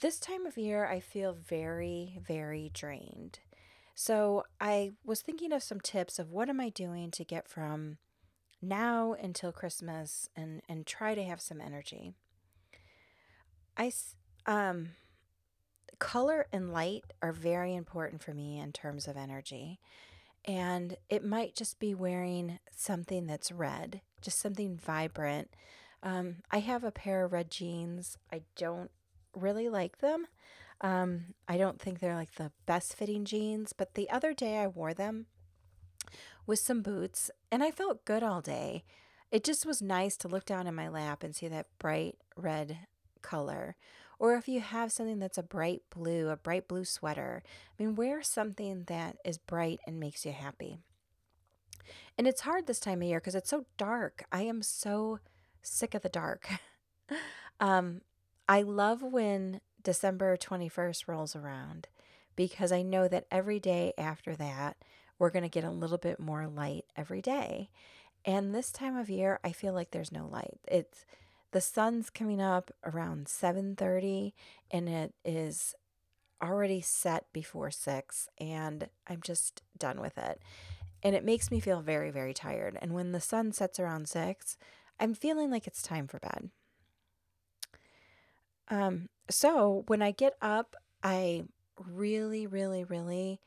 This 0.00 0.18
time 0.18 0.46
of 0.46 0.56
year, 0.56 0.86
I 0.86 1.00
feel 1.00 1.34
very, 1.34 2.18
very 2.26 2.70
drained. 2.72 3.40
So 3.94 4.44
I 4.60 4.92
was 5.04 5.20
thinking 5.20 5.52
of 5.52 5.62
some 5.62 5.80
tips 5.80 6.18
of 6.18 6.30
what 6.30 6.48
am 6.48 6.60
I 6.60 6.70
doing 6.70 7.10
to 7.12 7.24
get 7.24 7.46
from 7.48 7.98
now 8.62 9.14
until 9.20 9.52
Christmas 9.52 10.28
and 10.34 10.62
and 10.68 10.86
try 10.86 11.14
to 11.14 11.22
have 11.22 11.40
some 11.40 11.60
energy. 11.60 12.14
I 13.76 13.92
um 14.46 14.90
color 16.02 16.46
and 16.52 16.72
light 16.72 17.04
are 17.22 17.32
very 17.32 17.76
important 17.76 18.24
for 18.24 18.34
me 18.34 18.58
in 18.58 18.72
terms 18.72 19.06
of 19.06 19.16
energy. 19.16 19.78
And 20.44 20.96
it 21.08 21.24
might 21.24 21.54
just 21.54 21.78
be 21.78 21.94
wearing 21.94 22.58
something 22.74 23.28
that's 23.28 23.52
red, 23.52 24.00
just 24.20 24.40
something 24.40 24.76
vibrant. 24.76 25.54
Um, 26.02 26.38
I 26.50 26.58
have 26.58 26.82
a 26.82 26.90
pair 26.90 27.24
of 27.24 27.32
red 27.32 27.52
jeans. 27.52 28.18
I 28.32 28.42
don't 28.56 28.90
really 29.36 29.68
like 29.68 29.98
them. 29.98 30.26
Um, 30.80 31.34
I 31.46 31.56
don't 31.56 31.80
think 31.80 32.00
they're 32.00 32.16
like 32.16 32.34
the 32.34 32.50
best 32.66 32.96
fitting 32.96 33.24
jeans, 33.24 33.72
but 33.72 33.94
the 33.94 34.10
other 34.10 34.34
day 34.34 34.58
I 34.58 34.66
wore 34.66 34.94
them 34.94 35.26
with 36.48 36.58
some 36.58 36.82
boots 36.82 37.30
and 37.52 37.62
I 37.62 37.70
felt 37.70 38.04
good 38.04 38.24
all 38.24 38.40
day. 38.40 38.82
It 39.30 39.44
just 39.44 39.64
was 39.64 39.80
nice 39.80 40.16
to 40.16 40.28
look 40.28 40.46
down 40.46 40.66
in 40.66 40.74
my 40.74 40.88
lap 40.88 41.22
and 41.22 41.36
see 41.36 41.46
that 41.46 41.68
bright 41.78 42.16
red 42.36 42.88
color. 43.22 43.76
Or 44.18 44.34
if 44.34 44.46
you 44.46 44.60
have 44.60 44.92
something 44.92 45.18
that's 45.18 45.38
a 45.38 45.42
bright 45.42 45.82
blue, 45.90 46.28
a 46.28 46.36
bright 46.36 46.68
blue 46.68 46.84
sweater, 46.84 47.42
I 47.44 47.82
mean, 47.82 47.96
wear 47.96 48.22
something 48.22 48.84
that 48.86 49.16
is 49.24 49.38
bright 49.38 49.80
and 49.86 49.98
makes 49.98 50.24
you 50.24 50.32
happy. 50.32 50.78
And 52.16 52.26
it's 52.26 52.42
hard 52.42 52.66
this 52.66 52.80
time 52.80 53.02
of 53.02 53.08
year 53.08 53.18
because 53.18 53.34
it's 53.34 53.50
so 53.50 53.66
dark. 53.76 54.24
I 54.30 54.42
am 54.42 54.62
so 54.62 55.18
sick 55.62 55.94
of 55.94 56.02
the 56.02 56.08
dark. 56.08 56.48
um, 57.60 58.02
I 58.48 58.62
love 58.62 59.02
when 59.02 59.60
December 59.82 60.36
21st 60.36 61.08
rolls 61.08 61.34
around 61.34 61.88
because 62.36 62.72
I 62.72 62.82
know 62.82 63.08
that 63.08 63.26
every 63.30 63.58
day 63.60 63.92
after 63.98 64.36
that, 64.36 64.76
we're 65.18 65.30
going 65.30 65.42
to 65.42 65.48
get 65.48 65.64
a 65.64 65.70
little 65.70 65.98
bit 65.98 66.20
more 66.20 66.46
light 66.46 66.84
every 66.96 67.22
day. 67.22 67.70
And 68.24 68.54
this 68.54 68.70
time 68.70 68.96
of 68.96 69.10
year, 69.10 69.40
I 69.42 69.52
feel 69.52 69.72
like 69.72 69.90
there's 69.90 70.12
no 70.12 70.26
light. 70.26 70.58
It's 70.68 71.04
the 71.52 71.60
sun's 71.60 72.10
coming 72.10 72.40
up 72.40 72.70
around 72.84 73.28
7:30 73.28 74.34
and 74.70 74.88
it 74.88 75.14
is 75.24 75.74
already 76.42 76.80
set 76.80 77.32
before 77.32 77.70
6 77.70 78.28
and 78.38 78.88
I'm 79.06 79.20
just 79.22 79.62
done 79.78 80.00
with 80.00 80.18
it. 80.18 80.40
And 81.02 81.14
it 81.14 81.24
makes 81.24 81.50
me 81.50 81.60
feel 81.60 81.80
very 81.82 82.10
very 82.10 82.34
tired. 82.34 82.78
And 82.80 82.92
when 82.94 83.12
the 83.12 83.20
sun 83.20 83.52
sets 83.52 83.78
around 83.78 84.08
6, 84.08 84.56
I'm 84.98 85.14
feeling 85.14 85.50
like 85.50 85.66
it's 85.66 85.82
time 85.82 86.08
for 86.08 86.18
bed. 86.18 86.50
Um 88.68 89.08
so 89.30 89.84
when 89.86 90.02
I 90.02 90.10
get 90.10 90.34
up, 90.40 90.76
I 91.02 91.44
really 91.78 92.46
really 92.46 92.84
really 92.84 93.40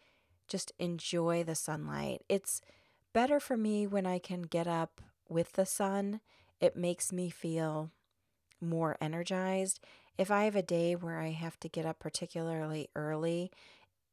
just 0.48 0.72
enjoy 0.78 1.44
the 1.44 1.56
sunlight. 1.56 2.22
It's 2.30 2.62
better 3.14 3.40
for 3.40 3.58
me 3.58 3.88
when 3.88 4.06
I 4.06 4.20
can 4.20 4.44
get 4.44 4.68
up 4.68 5.02
with 5.28 5.54
the 5.54 5.66
sun. 5.66 6.22
It 6.66 6.76
makes 6.76 7.14
me 7.14 7.30
feel 7.30 7.92
more 8.60 8.98
energized. 9.00 9.80
If 10.18 10.32
I 10.32 10.46
have 10.46 10.56
a 10.56 10.64
day 10.64 10.96
where 10.96 11.20
I 11.20 11.30
have 11.30 11.60
to 11.60 11.70
get 11.70 11.86
up 11.86 12.00
particularly 12.00 12.90
early, 12.96 13.52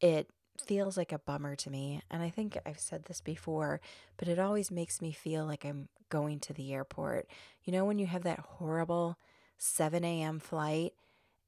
it 0.03 0.29
feels 0.63 0.99
like 0.99 1.13
a 1.13 1.19
bummer 1.19 1.57
to 1.57 1.71
me. 1.71 2.03
And 2.11 2.23
I 2.23 2.29
think 2.29 2.59
I've 2.67 2.79
said 2.79 3.07
this 3.07 3.23
before, 3.23 3.81
but 4.19 4.29
it 4.29 4.39
always 4.39 4.71
makes 4.71 5.01
me 5.01 5.13
feel 5.13 5.47
like 5.47 5.65
I'm 5.65 5.89
going 6.11 6.41
to 6.41 6.53
the 6.53 6.75
airport. 6.75 7.27
You 7.65 7.73
know, 7.73 7.87
when 7.87 7.99
you 7.99 8.05
have 8.05 8.25
that 8.25 8.41
horrible 8.41 9.17
7 9.57 10.05
a.m. 10.05 10.39
flight, 10.39 10.93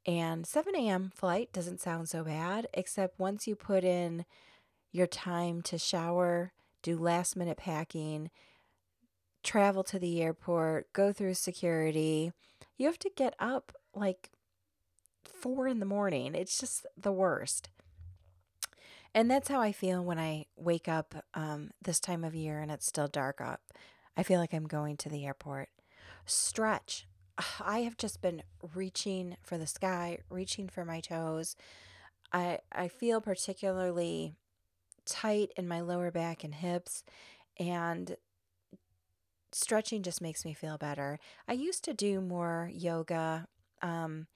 and 0.07 0.47
7 0.47 0.75
a.m. 0.75 1.13
flight 1.15 1.53
doesn't 1.53 1.83
sound 1.83 2.09
so 2.09 2.25
bad, 2.25 2.67
except 2.73 3.19
once 3.19 3.47
you 3.47 3.57
put 3.57 3.85
in 3.85 4.25
your 4.91 5.07
time 5.07 5.61
to 5.63 5.77
shower, 5.77 6.55
do 6.83 6.97
last 6.97 7.37
minute 7.37 7.59
packing, 7.59 8.31
travel 9.45 9.85
to 9.85 9.99
the 9.99 10.21
airport, 10.23 10.93
go 10.93 11.13
through 11.13 11.35
security, 11.35 12.33
you 12.77 12.87
have 12.87 12.99
to 13.01 13.11
get 13.15 13.35
up 13.39 13.73
like 13.95 14.31
four 15.23 15.69
in 15.69 15.79
the 15.79 15.87
morning. 15.87 16.35
It's 16.35 16.59
just 16.59 16.87
the 16.97 17.13
worst. 17.13 17.69
And 19.15 19.31
that's 19.31 19.49
how 19.49 19.61
I 19.61 19.71
feel 19.71 20.03
when 20.03 20.19
I 20.19 20.47
wake 20.57 20.89
up 20.89 21.15
um, 21.35 21.71
this 21.81 22.01
time 22.01 22.25
of 22.25 22.35
year 22.35 22.61
and 22.61 22.71
it's 22.71 22.87
still 22.87 23.07
dark 23.07 23.41
up. 23.41 23.61
I 24.17 24.25
feel 24.25 24.41
like 24.41 24.53
I'm 24.53 24.67
going 24.67 24.97
to 24.99 25.09
the 25.09 25.25
airport. 25.25 25.69
Stretch. 26.27 27.07
I 27.61 27.81
have 27.81 27.97
just 27.97 28.21
been 28.21 28.43
reaching 28.75 29.37
for 29.43 29.57
the 29.57 29.67
sky, 29.67 30.19
reaching 30.31 30.69
for 30.69 30.85
my 30.85 31.01
toes. 31.01 31.57
I 32.33 32.59
I 32.73 32.89
feel 32.89 33.21
particularly 33.21 34.35
tight 35.05 35.53
in 35.57 35.69
my 35.69 35.81
lower 35.81 36.11
back 36.11 36.43
and 36.43 36.55
hips 36.55 37.05
and 37.59 38.17
stretching 39.55 40.03
just 40.03 40.21
makes 40.21 40.45
me 40.45 40.53
feel 40.53 40.79
better. 40.79 41.19
I 41.49 41.53
used 41.53 41.85
to 41.85 41.95
do 41.95 42.21
more 42.21 42.71
yoga, 42.73 43.47
um, 43.83 44.27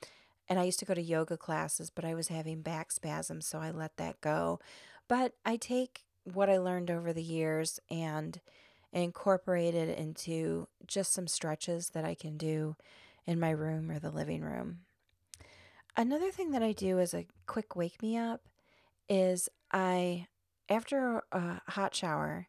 and 0.49 0.59
I 0.59 0.65
used 0.65 0.79
to 0.81 0.85
go 0.85 0.95
to 0.95 1.03
yoga 1.03 1.37
classes, 1.37 1.91
but 1.91 2.05
I 2.05 2.15
was 2.15 2.29
having 2.29 2.63
back 2.63 2.93
spasms, 2.93 3.47
so 3.47 3.59
I 3.59 3.71
let 3.71 3.97
that 3.97 4.21
go. 4.21 4.61
But 5.09 5.35
I 5.45 5.57
take 5.57 6.05
what 6.25 6.49
I 6.49 6.59
learned 6.59 6.91
over 6.91 7.13
the 7.13 7.23
years 7.23 7.81
and 7.91 8.41
incorporate 8.93 9.75
it 9.75 9.99
into 9.99 10.69
just 10.87 11.13
some 11.13 11.27
stretches 11.27 11.91
that 11.91 12.05
I 12.05 12.15
can 12.15 12.37
do 12.37 12.77
in 13.27 13.41
my 13.41 13.51
room 13.51 13.91
or 13.91 13.99
the 13.99 14.11
living 14.11 14.43
room. 14.43 14.81
Another 15.97 16.31
thing 16.31 16.53
that 16.53 16.63
I 16.63 16.73
do 16.73 16.99
as 17.01 17.13
a 17.13 17.27
quick 17.47 17.75
wake 17.75 18.01
me 18.03 18.17
up 18.17 18.43
is 19.09 19.49
I, 19.73 20.29
after 20.69 21.23
a 21.33 21.61
hot 21.69 21.95
shower, 21.95 22.47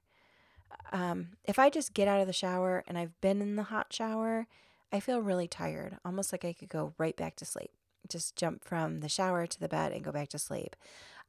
um, 0.92 1.30
if 1.44 1.60
I 1.60 1.70
just 1.70 1.94
get 1.94 2.08
out 2.08 2.22
of 2.22 2.28
the 2.28 2.34
shower 2.34 2.84
and 2.88 2.98
I've 2.98 3.20
been 3.22 3.42
in 3.42 3.56
the 3.56 3.64
hot 3.64 3.92
shower, 3.92 4.48
I 4.92 5.00
feel 5.00 5.22
really 5.22 5.48
tired, 5.48 5.98
almost 6.04 6.32
like 6.32 6.44
I 6.44 6.54
could 6.54 6.70
go 6.70 6.94
right 6.98 7.16
back 7.16 7.36
to 7.38 7.46
sleep. 7.46 7.72
Just 8.08 8.36
jump 8.36 8.64
from 8.64 9.02
the 9.02 9.10
shower 9.10 9.46
to 9.46 9.60
the 9.60 9.68
bed 9.68 9.92
and 9.92 10.04
go 10.04 10.12
back 10.12 10.30
to 10.30 10.40
sleep. 10.40 10.76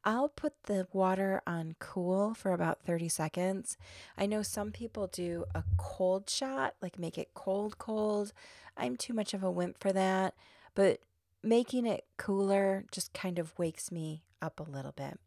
I'll 0.03 0.31
put 0.31 0.55
the 0.65 0.89
water 0.93 1.43
on 1.47 1.77
cool 1.79 2.33
for 2.33 2.53
about 2.53 2.81
30 2.83 3.11
seconds. 3.11 3.77
I 4.17 4.25
know 4.25 4.43
some 4.43 4.73
people 4.73 5.09
do 5.09 5.45
a 5.55 5.63
cold 5.77 6.31
shot, 6.31 6.75
like 6.81 6.99
make 6.99 7.19
it 7.19 7.35
cold, 7.35 7.77
cold. 7.77 8.33
I'm 8.79 8.97
too 8.97 9.13
much 9.13 9.35
of 9.35 9.43
a 9.43 9.51
wimp 9.51 9.79
for 9.79 9.93
that, 9.93 10.35
but 10.75 11.01
making 11.43 11.87
it 11.87 12.05
cooler 12.17 12.85
just 12.91 13.13
kind 13.13 13.39
of 13.39 13.59
wakes 13.59 13.93
me 13.93 14.23
up 14.41 14.59
a 14.59 14.71
little 14.71 14.93
bit. 14.93 15.19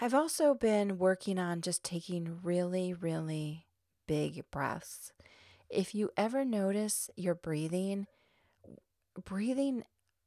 I've 0.00 0.14
also 0.14 0.54
been 0.54 0.98
working 0.98 1.40
on 1.40 1.60
just 1.60 1.82
taking 1.82 2.38
really, 2.44 2.94
really 2.94 3.66
big 4.06 4.44
breaths. 4.50 5.12
If 5.68 5.92
you 5.92 6.10
ever 6.16 6.44
notice 6.44 7.10
your 7.16 7.34
breathing, 7.34 8.06
breathing, 9.24 9.82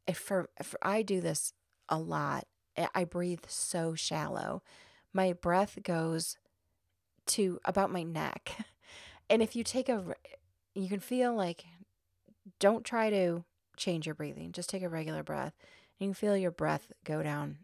if 0.07 0.17
for, 0.17 0.49
if 0.59 0.75
I 0.81 1.03
do 1.03 1.21
this 1.21 1.53
a 1.87 1.97
lot, 1.97 2.47
eh, 2.75 2.87
I 2.93 3.05
breathe 3.05 3.45
so 3.47 3.95
shallow. 3.95 4.61
My 5.13 5.31
breath 5.31 5.79
goes 5.83 6.37
to 7.27 7.59
about 7.65 7.91
my 7.91 8.03
neck. 8.03 8.51
And 9.29 9.41
if 9.41 9.55
you 9.55 9.63
take 9.63 9.87
a, 9.87 10.13
you 10.75 10.89
can 10.89 10.99
feel 10.99 11.33
like, 11.33 11.63
don't 12.59 12.83
try 12.83 13.09
to 13.09 13.45
change 13.77 14.05
your 14.05 14.13
breathing, 14.13 14.51
just 14.51 14.69
take 14.69 14.83
a 14.83 14.89
regular 14.89 15.23
breath. 15.23 15.53
You 15.99 16.07
can 16.07 16.13
feel 16.13 16.35
your 16.35 16.51
breath 16.51 16.91
go 17.05 17.23
down 17.23 17.59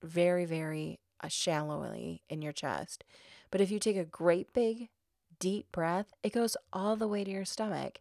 very, 0.00 0.44
very 0.44 1.00
shallowly 1.28 2.22
in 2.28 2.42
your 2.42 2.52
chest. 2.52 3.04
But 3.50 3.60
if 3.60 3.70
you 3.70 3.78
take 3.78 3.96
a 3.96 4.04
great 4.04 4.52
big 4.52 4.88
deep 5.38 5.70
breath, 5.72 6.12
it 6.22 6.32
goes 6.32 6.56
all 6.72 6.96
the 6.96 7.08
way 7.08 7.24
to 7.24 7.30
your 7.30 7.44
stomach. 7.44 8.00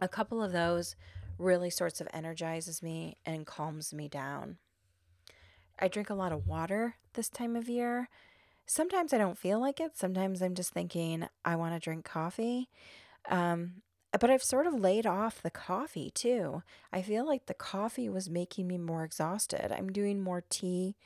A 0.00 0.08
couple 0.08 0.42
of 0.42 0.52
those 0.52 0.96
really 1.38 1.70
sorts 1.70 2.00
of 2.00 2.08
energizes 2.12 2.82
me 2.82 3.16
and 3.24 3.46
calms 3.46 3.94
me 3.94 4.08
down. 4.08 4.58
I 5.78 5.88
drink 5.88 6.10
a 6.10 6.14
lot 6.14 6.32
of 6.32 6.46
water 6.46 6.96
this 7.14 7.28
time 7.28 7.54
of 7.54 7.68
year. 7.68 8.08
Sometimes 8.66 9.12
I 9.12 9.18
don't 9.18 9.38
feel 9.38 9.60
like 9.60 9.80
it. 9.80 9.96
Sometimes 9.96 10.42
I'm 10.42 10.54
just 10.54 10.72
thinking 10.72 11.28
I 11.44 11.56
want 11.56 11.74
to 11.74 11.80
drink 11.80 12.04
coffee. 12.04 12.68
Um, 13.28 13.82
but 14.18 14.30
I've 14.30 14.42
sort 14.42 14.66
of 14.66 14.74
laid 14.74 15.06
off 15.06 15.42
the 15.42 15.50
coffee 15.50 16.10
too. 16.10 16.62
I 16.92 17.02
feel 17.02 17.26
like 17.26 17.46
the 17.46 17.54
coffee 17.54 18.08
was 18.08 18.28
making 18.30 18.66
me 18.66 18.78
more 18.78 19.04
exhausted. 19.04 19.72
I'm 19.72 19.92
doing 19.92 20.20
more 20.20 20.42
tea 20.48 20.96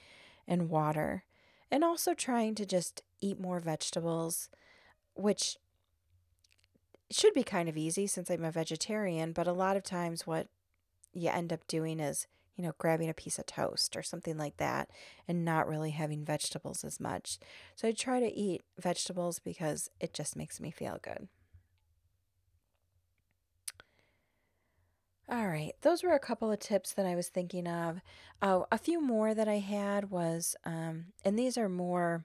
and 0.47 0.69
water, 0.69 1.25
and 1.71 1.83
also 1.85 2.15
trying 2.15 2.55
to 2.57 2.67
just 2.67 3.03
eat 3.21 3.41
more 3.41 3.61
vegetables, 3.61 4.49
which 5.15 5.57
should 7.11 7.35
be 7.35 7.43
kind 7.43 7.69
of 7.69 7.77
easy 7.77 8.07
since 8.07 8.31
I'm 8.31 8.45
a 8.45 8.51
vegetarian, 8.51 9.33
but 9.33 9.47
a 9.47 9.53
lot 9.53 9.77
of 9.77 9.83
times 9.83 10.27
what 10.27 10.49
you 11.13 11.29
end 11.29 11.53
up 11.53 11.67
doing 11.67 12.01
is, 12.01 12.27
you 12.57 12.65
know, 12.65 12.73
grabbing 12.79 13.09
a 13.09 13.15
piece 13.15 13.39
of 13.39 13.47
toast 13.47 13.97
or 13.97 14.03
something 14.03 14.37
like 14.37 14.57
that 14.57 14.91
and 15.29 15.45
not 15.45 15.69
really 15.69 15.91
having 15.91 16.25
vegetables 16.25 16.85
as 16.85 16.99
much. 16.99 17.39
So 17.77 17.89
I 17.89 17.93
try 17.93 18.21
to 18.21 18.33
eat 18.33 18.63
vegetables 18.79 19.39
because 19.39 19.91
it 20.01 20.15
just 20.15 20.37
makes 20.37 20.61
me 20.61 20.71
feel 20.71 20.99
good. 21.03 21.29
All 25.29 25.47
right, 25.49 25.73
those 25.83 26.03
were 26.03 26.13
a 26.13 26.19
couple 26.19 26.51
of 26.51 26.59
tips 26.59 26.93
that 26.93 27.07
I 27.07 27.15
was 27.15 27.29
thinking 27.29 27.67
of. 27.67 28.01
Oh, 28.43 28.67
a 28.71 28.79
few 28.79 29.01
more 29.01 29.35
that 29.35 29.49
I 29.49 29.59
had 29.59 30.11
was, 30.11 30.57
um, 30.65 31.07
and 31.25 31.39
these 31.39 31.57
are 31.57 31.69
more 31.69 32.25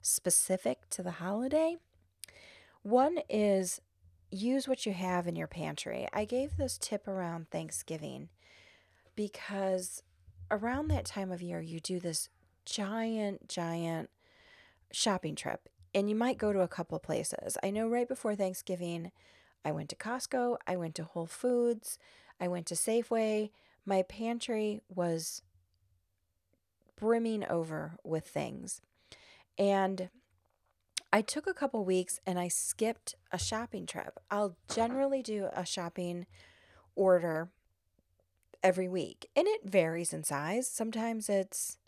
specific 0.00 0.88
to 0.90 1.02
the 1.02 1.12
holiday. 1.12 1.76
One 2.82 3.18
is 3.28 3.80
use 4.30 4.68
what 4.68 4.86
you 4.86 4.92
have 4.92 5.26
in 5.26 5.36
your 5.36 5.48
pantry. 5.48 6.06
I 6.12 6.24
gave 6.24 6.56
this 6.56 6.78
tip 6.78 7.08
around 7.08 7.50
Thanksgiving 7.50 8.28
because 9.16 10.02
around 10.50 10.88
that 10.88 11.04
time 11.04 11.32
of 11.32 11.42
year, 11.42 11.60
you 11.60 11.80
do 11.80 11.98
this 11.98 12.28
giant, 12.64 13.48
giant 13.48 14.10
shopping 14.92 15.34
trip, 15.34 15.68
and 15.94 16.08
you 16.08 16.14
might 16.14 16.38
go 16.38 16.52
to 16.52 16.60
a 16.60 16.68
couple 16.68 16.98
places. 16.98 17.56
I 17.62 17.70
know 17.70 17.88
right 17.88 18.08
before 18.08 18.36
Thanksgiving, 18.36 19.10
I 19.64 19.72
went 19.72 19.88
to 19.90 19.96
Costco, 19.96 20.56
I 20.66 20.76
went 20.76 20.94
to 20.96 21.04
Whole 21.04 21.26
Foods. 21.26 21.98
I 22.40 22.48
went 22.48 22.66
to 22.66 22.74
Safeway. 22.74 23.50
my 23.84 24.02
pantry 24.02 24.80
was 24.88 25.42
brimming 26.96 27.44
over 27.48 27.98
with 28.02 28.26
things. 28.26 28.80
And 29.58 30.10
I 31.12 31.22
took 31.22 31.46
a 31.46 31.54
couple 31.54 31.84
weeks 31.84 32.20
and 32.26 32.38
I 32.38 32.48
skipped 32.48 33.14
a 33.32 33.38
shopping 33.38 33.86
trip. 33.86 34.18
I'll 34.30 34.56
generally 34.72 35.22
do 35.22 35.48
a 35.52 35.64
shopping 35.64 36.26
order 36.94 37.50
every 38.62 38.88
week, 38.88 39.28
and 39.36 39.46
it 39.46 39.60
varies 39.64 40.12
in 40.12 40.24
size. 40.24 40.66
Sometimes 40.68 41.28
it's 41.28 41.78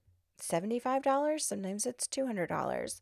$75, 0.41 1.41
sometimes 1.41 1.87
it's 1.87 2.07
$200. 2.07 3.01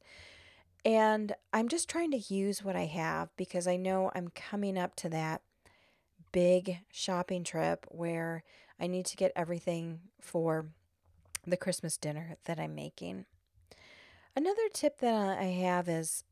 And 0.87 1.35
I'm 1.53 1.67
just 1.67 1.89
trying 1.89 2.13
to 2.13 2.33
use 2.33 2.63
what 2.63 2.77
I 2.77 2.85
have 2.85 3.31
because 3.37 3.67
I 3.67 3.77
know 3.77 4.13
I'm 4.15 4.29
coming 4.29 4.79
up 4.79 4.95
to 4.97 5.09
that 5.09 5.43
big 6.31 6.79
shopping 6.93 7.43
trip 7.43 7.85
where 7.89 8.45
I 8.79 8.87
need 8.87 9.05
to 9.07 9.17
get 9.17 9.33
everything 9.35 9.99
for 10.21 10.67
the 11.45 11.57
Christmas 11.57 11.97
dinner 11.97 12.37
that 12.45 12.61
I'm 12.61 12.77
making. 12.77 13.25
Another 14.37 14.69
tip 14.73 14.99
that 14.99 15.37
I 15.41 15.47
have 15.47 15.89
is 15.89 16.23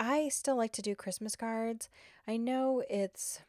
I 0.00 0.30
still 0.30 0.56
like 0.56 0.72
to 0.72 0.82
do 0.82 0.96
Christmas 0.96 1.36
cards. 1.36 1.88
I 2.26 2.38
know 2.38 2.82
it's 2.90 3.42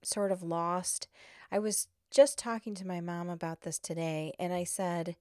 sort 0.00 0.30
of 0.30 0.44
lost. 0.44 1.08
I 1.50 1.58
was 1.58 1.88
just 2.12 2.38
talking 2.38 2.76
to 2.76 2.86
my 2.86 3.00
mom 3.00 3.28
about 3.28 3.62
this 3.62 3.80
today, 3.80 4.32
and 4.38 4.52
I 4.52 4.62
said 4.62 5.16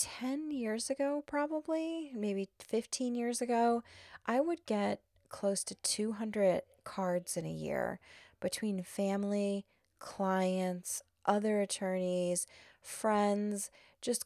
10 0.00 0.50
years 0.50 0.88
ago, 0.88 1.22
probably, 1.26 2.10
maybe 2.14 2.48
15 2.58 3.14
years 3.14 3.42
ago, 3.42 3.82
I 4.24 4.40
would 4.40 4.64
get 4.64 5.02
close 5.28 5.62
to 5.64 5.74
200 5.74 6.62
cards 6.84 7.36
in 7.36 7.44
a 7.44 7.52
year 7.52 8.00
between 8.40 8.82
family, 8.82 9.66
clients, 9.98 11.02
other 11.26 11.60
attorneys, 11.60 12.46
friends, 12.80 13.70
just 14.00 14.24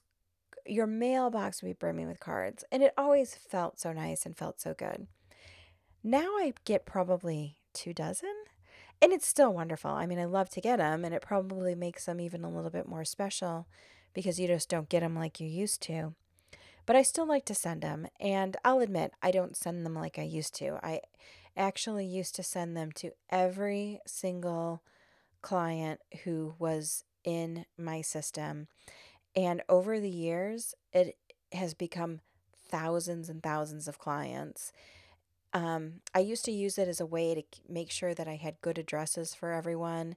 your 0.64 0.86
mailbox 0.86 1.60
would 1.60 1.68
be 1.68 1.72
brimming 1.72 2.06
with 2.06 2.20
cards. 2.20 2.64
And 2.70 2.80
it 2.80 2.94
always 2.96 3.34
felt 3.34 3.80
so 3.80 3.92
nice 3.92 4.24
and 4.24 4.36
felt 4.36 4.60
so 4.60 4.74
good. 4.74 5.08
Now 6.04 6.36
I 6.36 6.54
get 6.64 6.86
probably 6.86 7.56
two 7.72 7.92
dozen. 7.92 8.32
And 9.02 9.12
it's 9.12 9.26
still 9.26 9.52
wonderful. 9.52 9.90
I 9.90 10.06
mean, 10.06 10.20
I 10.20 10.24
love 10.24 10.48
to 10.50 10.60
get 10.60 10.76
them, 10.76 11.04
and 11.04 11.12
it 11.12 11.20
probably 11.20 11.74
makes 11.74 12.06
them 12.06 12.20
even 12.20 12.44
a 12.44 12.48
little 12.48 12.70
bit 12.70 12.88
more 12.88 13.04
special 13.04 13.66
because 14.14 14.40
you 14.40 14.46
just 14.46 14.68
don't 14.68 14.88
get 14.88 15.00
them 15.00 15.14
like 15.14 15.40
you 15.40 15.46
used 15.46 15.82
to. 15.82 16.14
But 16.86 16.96
I 16.96 17.02
still 17.02 17.26
like 17.26 17.44
to 17.46 17.54
send 17.54 17.82
them, 17.82 18.06
and 18.20 18.56
I'll 18.64 18.80
admit 18.80 19.12
I 19.22 19.30
don't 19.30 19.56
send 19.56 19.84
them 19.84 19.94
like 19.94 20.18
I 20.18 20.22
used 20.22 20.54
to. 20.56 20.78
I 20.82 21.00
actually 21.56 22.06
used 22.06 22.34
to 22.36 22.42
send 22.42 22.76
them 22.76 22.92
to 22.92 23.12
every 23.30 24.00
single 24.06 24.82
client 25.40 26.00
who 26.24 26.54
was 26.58 27.04
in 27.24 27.64
my 27.78 28.00
system. 28.02 28.68
And 29.34 29.62
over 29.68 29.98
the 29.98 30.10
years, 30.10 30.74
it 30.92 31.16
has 31.52 31.74
become 31.74 32.20
thousands 32.68 33.28
and 33.28 33.42
thousands 33.42 33.88
of 33.88 33.98
clients. 33.98 34.72
Um, 35.52 36.00
I 36.14 36.18
used 36.18 36.44
to 36.46 36.52
use 36.52 36.78
it 36.78 36.88
as 36.88 37.00
a 37.00 37.06
way 37.06 37.34
to 37.34 37.42
make 37.68 37.90
sure 37.90 38.14
that 38.14 38.28
I 38.28 38.34
had 38.34 38.60
good 38.60 38.78
addresses 38.78 39.34
for 39.34 39.52
everyone. 39.52 40.16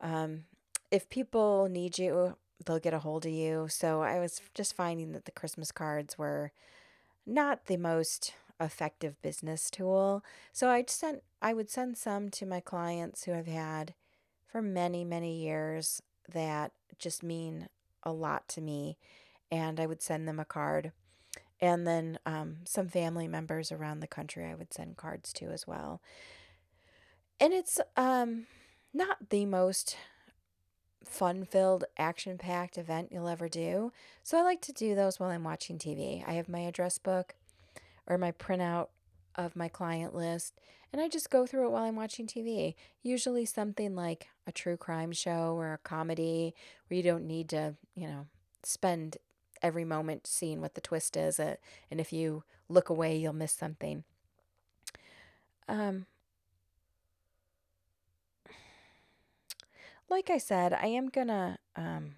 Um, 0.00 0.44
if 0.90 1.08
people 1.08 1.68
need 1.68 1.98
you, 1.98 2.36
they'll 2.64 2.78
get 2.78 2.94
a 2.94 2.98
hold 2.98 3.26
of 3.26 3.32
you. 3.32 3.66
So 3.68 4.02
I 4.02 4.18
was 4.18 4.40
just 4.54 4.74
finding 4.74 5.12
that 5.12 5.24
the 5.24 5.30
Christmas 5.30 5.72
cards 5.72 6.18
were 6.18 6.52
not 7.26 7.66
the 7.66 7.76
most 7.76 8.34
effective 8.60 9.20
business 9.22 9.70
tool. 9.70 10.24
So 10.52 10.68
I 10.68 10.84
sent 10.86 11.22
I 11.40 11.52
would 11.52 11.70
send 11.70 11.96
some 11.96 12.30
to 12.30 12.46
my 12.46 12.60
clients 12.60 13.24
who 13.24 13.34
I've 13.34 13.46
had 13.46 13.94
for 14.46 14.60
many, 14.60 15.04
many 15.04 15.36
years 15.36 16.02
that 16.32 16.72
just 16.98 17.22
mean 17.22 17.68
a 18.02 18.12
lot 18.12 18.48
to 18.48 18.60
me. 18.60 18.98
And 19.50 19.78
I 19.78 19.86
would 19.86 20.02
send 20.02 20.26
them 20.26 20.40
a 20.40 20.44
card. 20.44 20.92
And 21.60 21.86
then 21.86 22.18
um, 22.26 22.58
some 22.64 22.88
family 22.88 23.28
members 23.28 23.72
around 23.72 24.00
the 24.00 24.06
country 24.06 24.44
I 24.44 24.54
would 24.54 24.72
send 24.72 24.96
cards 24.96 25.32
to 25.34 25.46
as 25.46 25.66
well. 25.66 26.00
And 27.40 27.52
it's 27.52 27.80
um, 27.96 28.46
not 28.92 29.30
the 29.30 29.44
most 29.46 29.96
fun 31.04 31.44
filled, 31.44 31.84
action 31.96 32.38
packed 32.38 32.78
event 32.78 33.10
you'll 33.12 33.28
ever 33.28 33.48
do. 33.48 33.92
So 34.22 34.38
I 34.38 34.42
like 34.42 34.60
to 34.62 34.72
do 34.72 34.94
those 34.94 35.18
while 35.18 35.30
I'm 35.30 35.44
watching 35.44 35.78
TV. 35.78 36.26
I 36.26 36.32
have 36.32 36.48
my 36.48 36.60
address 36.60 36.98
book 36.98 37.34
or 38.06 38.18
my 38.18 38.32
printout 38.32 38.88
of 39.34 39.56
my 39.56 39.68
client 39.68 40.14
list, 40.14 40.54
and 40.92 41.00
I 41.00 41.08
just 41.08 41.30
go 41.30 41.46
through 41.46 41.66
it 41.66 41.70
while 41.70 41.84
I'm 41.84 41.96
watching 41.96 42.26
TV. 42.26 42.74
Usually 43.02 43.44
something 43.44 43.94
like 43.94 44.28
a 44.46 44.52
true 44.52 44.76
crime 44.76 45.12
show 45.12 45.54
or 45.56 45.72
a 45.72 45.78
comedy 45.78 46.54
where 46.88 46.96
you 46.96 47.02
don't 47.02 47.26
need 47.26 47.48
to, 47.50 47.76
you 47.94 48.08
know, 48.08 48.26
spend 48.62 49.18
every 49.62 49.84
moment 49.84 50.26
seeing 50.26 50.60
what 50.60 50.74
the 50.74 50.80
twist 50.80 51.16
is, 51.16 51.38
uh, 51.38 51.56
and 51.90 52.00
if 52.00 52.12
you 52.12 52.44
look 52.68 52.88
away, 52.88 53.16
you'll 53.16 53.32
miss 53.32 53.52
something. 53.52 54.04
Um, 55.68 56.06
like 60.10 60.30
I 60.30 60.38
said, 60.38 60.72
I 60.72 60.86
am 60.86 61.08
gonna 61.08 61.58
um, 61.76 62.16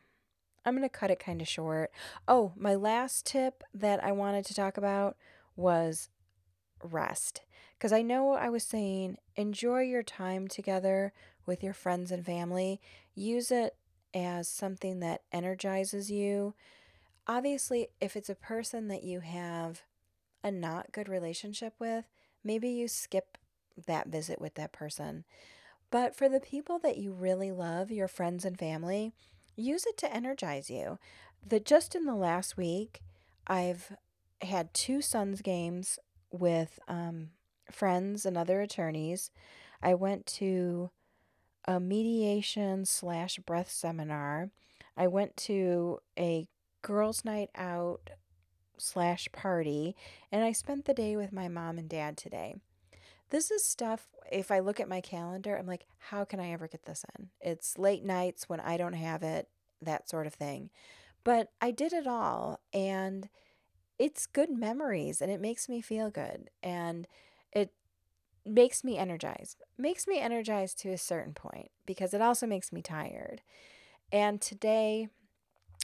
I'm 0.64 0.74
gonna 0.74 0.88
cut 0.88 1.10
it 1.10 1.18
kind 1.18 1.40
of 1.40 1.48
short. 1.48 1.90
Oh, 2.28 2.52
my 2.56 2.74
last 2.74 3.26
tip 3.26 3.62
that 3.74 4.02
I 4.02 4.12
wanted 4.12 4.44
to 4.46 4.54
talk 4.54 4.76
about 4.76 5.16
was 5.56 6.08
rest. 6.82 7.42
Because 7.76 7.92
I 7.92 8.02
know 8.02 8.32
I 8.32 8.50
was 8.50 8.64
saying 8.64 9.16
enjoy 9.36 9.80
your 9.80 10.02
time 10.02 10.48
together 10.48 11.12
with 11.46 11.62
your 11.62 11.72
friends 11.72 12.10
and 12.10 12.24
family, 12.24 12.80
use 13.14 13.50
it 13.50 13.76
as 14.14 14.48
something 14.48 15.00
that 15.00 15.22
energizes 15.32 16.10
you. 16.10 16.54
Obviously, 17.26 17.88
if 18.00 18.16
it's 18.16 18.28
a 18.28 18.34
person 18.34 18.88
that 18.88 19.02
you 19.02 19.20
have 19.20 19.82
a 20.42 20.50
not 20.50 20.92
good 20.92 21.08
relationship 21.08 21.74
with, 21.78 22.04
maybe 22.44 22.68
you 22.68 22.88
skip 22.88 23.38
that 23.86 24.08
visit 24.08 24.40
with 24.40 24.54
that 24.54 24.72
person. 24.72 25.24
But 25.90 26.14
for 26.14 26.28
the 26.28 26.40
people 26.40 26.78
that 26.80 26.98
you 26.98 27.12
really 27.12 27.50
love, 27.50 27.90
your 27.90 28.08
friends 28.08 28.44
and 28.44 28.58
family, 28.58 29.12
use 29.56 29.86
it 29.86 29.96
to 29.98 30.14
energize 30.14 30.70
you. 30.70 30.98
That 31.46 31.64
just 31.64 31.94
in 31.94 32.04
the 32.04 32.14
last 32.14 32.56
week, 32.56 33.00
I've 33.46 33.92
had 34.42 34.72
two 34.74 35.02
Suns 35.02 35.42
games 35.42 35.98
with 36.30 36.78
um, 36.86 37.30
friends 37.70 38.24
and 38.24 38.36
other 38.36 38.60
attorneys. 38.60 39.30
I 39.82 39.94
went 39.94 40.26
to 40.26 40.90
a 41.66 41.80
mediation 41.80 42.84
slash 42.84 43.38
breath 43.38 43.70
seminar. 43.70 44.50
I 44.96 45.06
went 45.06 45.36
to 45.38 46.00
a 46.18 46.46
girls' 46.82 47.24
night 47.24 47.50
out 47.54 48.10
slash 48.78 49.28
party, 49.32 49.94
and 50.30 50.44
I 50.44 50.52
spent 50.52 50.84
the 50.84 50.94
day 50.94 51.16
with 51.16 51.32
my 51.32 51.48
mom 51.48 51.78
and 51.78 51.88
dad 51.88 52.16
today. 52.16 52.56
This 53.30 53.50
is 53.52 53.64
stuff, 53.64 54.08
if 54.30 54.50
I 54.50 54.58
look 54.58 54.80
at 54.80 54.88
my 54.88 55.00
calendar, 55.00 55.56
I'm 55.56 55.66
like, 55.66 55.86
how 55.98 56.24
can 56.24 56.40
I 56.40 56.50
ever 56.50 56.66
get 56.66 56.84
this 56.84 57.04
in? 57.16 57.28
It's 57.40 57.78
late 57.78 58.04
nights 58.04 58.48
when 58.48 58.60
I 58.60 58.76
don't 58.76 58.94
have 58.94 59.22
it, 59.22 59.48
that 59.80 60.08
sort 60.08 60.26
of 60.26 60.34
thing. 60.34 60.70
But 61.22 61.52
I 61.60 61.70
did 61.70 61.92
it 61.92 62.06
all, 62.06 62.60
and 62.72 63.28
it's 63.98 64.26
good 64.26 64.50
memories, 64.50 65.22
and 65.22 65.30
it 65.30 65.40
makes 65.40 65.68
me 65.68 65.80
feel 65.80 66.10
good, 66.10 66.50
and 66.62 67.06
it 67.52 67.72
makes 68.44 68.82
me 68.82 68.98
energized. 68.98 69.62
Makes 69.78 70.08
me 70.08 70.18
energized 70.18 70.78
to 70.80 70.90
a 70.90 70.98
certain 70.98 71.34
point 71.34 71.70
because 71.86 72.12
it 72.12 72.22
also 72.22 72.46
makes 72.46 72.72
me 72.72 72.82
tired. 72.82 73.42
And 74.10 74.40
today, 74.40 75.08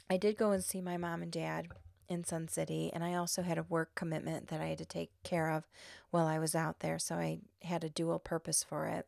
I 0.09 0.17
did 0.17 0.37
go 0.37 0.51
and 0.51 0.63
see 0.63 0.81
my 0.81 0.97
mom 0.97 1.21
and 1.21 1.31
dad 1.31 1.67
in 2.09 2.23
Sun 2.23 2.47
City, 2.49 2.91
and 2.93 3.03
I 3.03 3.15
also 3.15 3.41
had 3.41 3.57
a 3.57 3.63
work 3.63 3.95
commitment 3.95 4.47
that 4.47 4.61
I 4.61 4.67
had 4.67 4.77
to 4.79 4.85
take 4.85 5.11
care 5.23 5.49
of 5.49 5.67
while 6.09 6.25
I 6.25 6.39
was 6.39 6.55
out 6.55 6.79
there, 6.79 6.99
so 6.99 7.15
I 7.15 7.39
had 7.63 7.83
a 7.83 7.89
dual 7.89 8.19
purpose 8.19 8.63
for 8.63 8.87
it. 8.87 9.07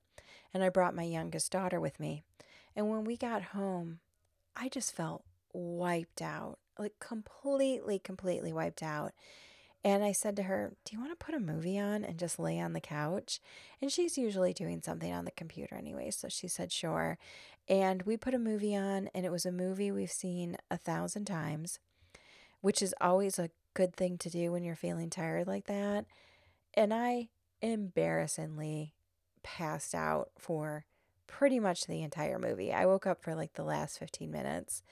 And 0.53 0.63
I 0.63 0.69
brought 0.69 0.95
my 0.95 1.03
youngest 1.03 1.51
daughter 1.51 1.79
with 1.79 1.99
me. 1.99 2.23
And 2.75 2.89
when 2.89 3.03
we 3.03 3.17
got 3.17 3.41
home, 3.43 3.99
I 4.55 4.69
just 4.69 4.95
felt 4.95 5.23
wiped 5.53 6.21
out, 6.21 6.59
like 6.77 6.99
completely, 6.99 7.99
completely 7.99 8.53
wiped 8.53 8.83
out. 8.83 9.13
And 9.83 10.03
I 10.03 10.11
said 10.11 10.35
to 10.35 10.43
her, 10.43 10.73
Do 10.83 10.93
you 10.93 10.99
want 10.99 11.17
to 11.17 11.25
put 11.25 11.35
a 11.35 11.39
movie 11.39 11.79
on 11.79 12.03
and 12.03 12.19
just 12.19 12.39
lay 12.39 12.59
on 12.59 12.73
the 12.73 12.81
couch? 12.81 13.39
And 13.81 13.91
she's 13.91 14.17
usually 14.17 14.53
doing 14.53 14.81
something 14.81 15.11
on 15.11 15.25
the 15.25 15.31
computer 15.31 15.75
anyway. 15.75 16.11
So 16.11 16.27
she 16.27 16.47
said, 16.47 16.71
Sure. 16.71 17.17
And 17.67 18.01
we 18.03 18.17
put 18.17 18.33
a 18.33 18.39
movie 18.39 18.75
on, 18.75 19.09
and 19.13 19.25
it 19.25 19.31
was 19.31 19.45
a 19.45 19.51
movie 19.51 19.91
we've 19.91 20.11
seen 20.11 20.57
a 20.71 20.77
thousand 20.77 21.25
times 21.25 21.79
which 22.61 22.81
is 22.81 22.93
always 22.99 23.39
a 23.39 23.49
good 23.73 23.95
thing 23.95 24.17
to 24.17 24.29
do 24.29 24.51
when 24.51 24.63
you're 24.63 24.75
feeling 24.75 25.09
tired 25.09 25.47
like 25.47 25.65
that. 25.65 26.05
And 26.73 26.93
I 26.93 27.29
embarrassingly 27.61 28.93
passed 29.43 29.95
out 29.95 30.31
for 30.37 30.85
pretty 31.27 31.59
much 31.59 31.85
the 31.85 32.01
entire 32.01 32.39
movie. 32.39 32.73
I 32.73 32.85
woke 32.85 33.05
up 33.05 33.23
for 33.23 33.35
like 33.35 33.53
the 33.53 33.63
last 33.63 33.99
15 33.99 34.31
minutes. 34.31 34.83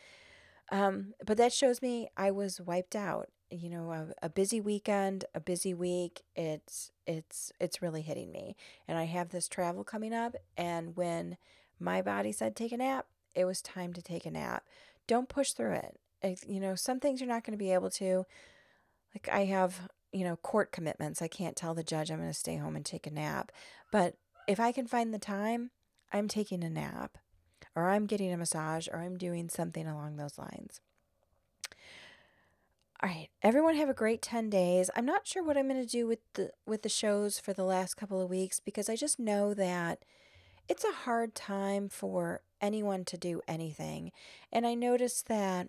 Um, 0.71 1.13
but 1.25 1.38
that 1.38 1.53
shows 1.53 1.82
me 1.82 2.10
I 2.15 2.32
was 2.32 2.62
wiped 2.62 2.95
out. 2.95 3.30
You 3.49 3.69
know, 3.69 3.91
a, 3.91 4.25
a 4.25 4.30
busy 4.30 4.60
weekend, 4.60 5.23
a 5.34 5.39
busy 5.39 5.73
week. 5.73 6.23
It's 6.36 6.91
it's 7.06 7.51
it's 7.62 7.82
really 7.82 8.01
hitting 8.01 8.32
me. 8.32 8.58
And 8.88 8.97
I 8.97 9.06
have 9.06 9.30
this 9.30 9.47
travel 9.47 9.84
coming 9.84 10.13
up 10.13 10.36
and 10.58 10.95
when 10.97 11.38
my 11.80 12.01
body 12.01 12.32
said 12.32 12.56
take 12.56 12.71
a 12.71 12.77
nap, 12.77 13.06
it 13.36 13.45
was 13.45 13.62
time 13.62 13.93
to 13.93 14.01
take 14.01 14.25
a 14.25 14.32
nap. 14.32 14.65
Don't 15.08 15.30
push 15.30 15.51
through 15.51 15.75
it. 15.75 15.97
You 16.23 16.60
know, 16.60 16.75
some 16.75 16.99
things 16.99 17.19
you're 17.19 17.30
not 17.30 17.43
going 17.43 17.58
to 17.58 17.63
be 17.63 17.71
able 17.71 17.89
to. 17.91 18.25
Like 19.13 19.30
I 19.34 19.45
have, 19.45 19.89
you 20.12 20.23
know, 20.23 20.36
court 20.36 20.71
commitments. 20.71 21.21
I 21.21 21.27
can't 21.27 21.56
tell 21.56 21.73
the 21.73 21.84
judge 21.84 22.12
I'm 22.12 22.19
going 22.19 22.30
to 22.30 22.34
stay 22.34 22.58
home 22.58 22.75
and 22.75 22.86
take 22.86 23.08
a 23.08 23.12
nap. 23.12 23.51
But 23.91 24.15
if 24.47 24.60
I 24.60 24.71
can 24.71 24.88
find 24.88 25.13
the 25.13 25.19
time, 25.19 25.71
I'm 26.12 26.27
taking 26.27 26.63
a 26.63 26.69
nap 26.69 27.17
or 27.75 27.89
I'm 27.89 28.06
getting 28.06 28.32
a 28.32 28.38
massage 28.38 28.88
or 28.91 28.99
I'm 28.99 29.17
doing 29.17 29.49
something 29.49 29.88
along 29.88 30.17
those 30.17 30.38
lines. 30.38 30.82
All 33.01 33.10
right, 33.10 33.30
everyone 33.43 33.75
have 33.75 33.89
a 33.89 33.93
great 33.93 34.23
10 34.23 34.49
days. 34.49 34.89
I'm 34.95 35.06
not 35.06 35.27
sure 35.27 35.43
what 35.43 35.56
I'm 35.56 35.67
going 35.67 35.86
to 35.86 35.89
do 35.89 36.08
with 36.08 36.19
the 36.34 36.49
with 36.65 36.82
the 36.82 36.89
shows 36.89 37.38
for 37.38 37.53
the 37.53 37.63
last 37.63 37.93
couple 37.93 38.19
of 38.19 38.30
weeks 38.30 38.60
because 38.60 38.89
I 38.89 38.95
just 38.95 39.19
know 39.19 39.53
that 39.53 39.99
it's 40.67 40.84
a 40.84 41.03
hard 41.03 41.36
time 41.36 41.89
for 41.89 42.41
anyone 42.60 43.06
to 43.06 43.17
do 43.17 43.41
anything. 43.47 44.12
And 44.51 44.65
I 44.65 44.73
noticed 44.73 45.27
that 45.27 45.67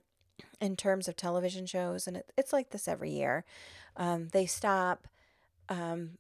in 0.60 0.76
terms 0.76 1.08
of 1.08 1.16
television 1.16 1.66
shows, 1.66 2.06
and 2.06 2.16
it, 2.18 2.32
it's 2.36 2.52
like 2.52 2.70
this 2.70 2.88
every 2.88 3.10
year, 3.10 3.44
um, 3.96 4.28
they 4.32 4.46
stop 4.46 5.08
um, 5.68 6.18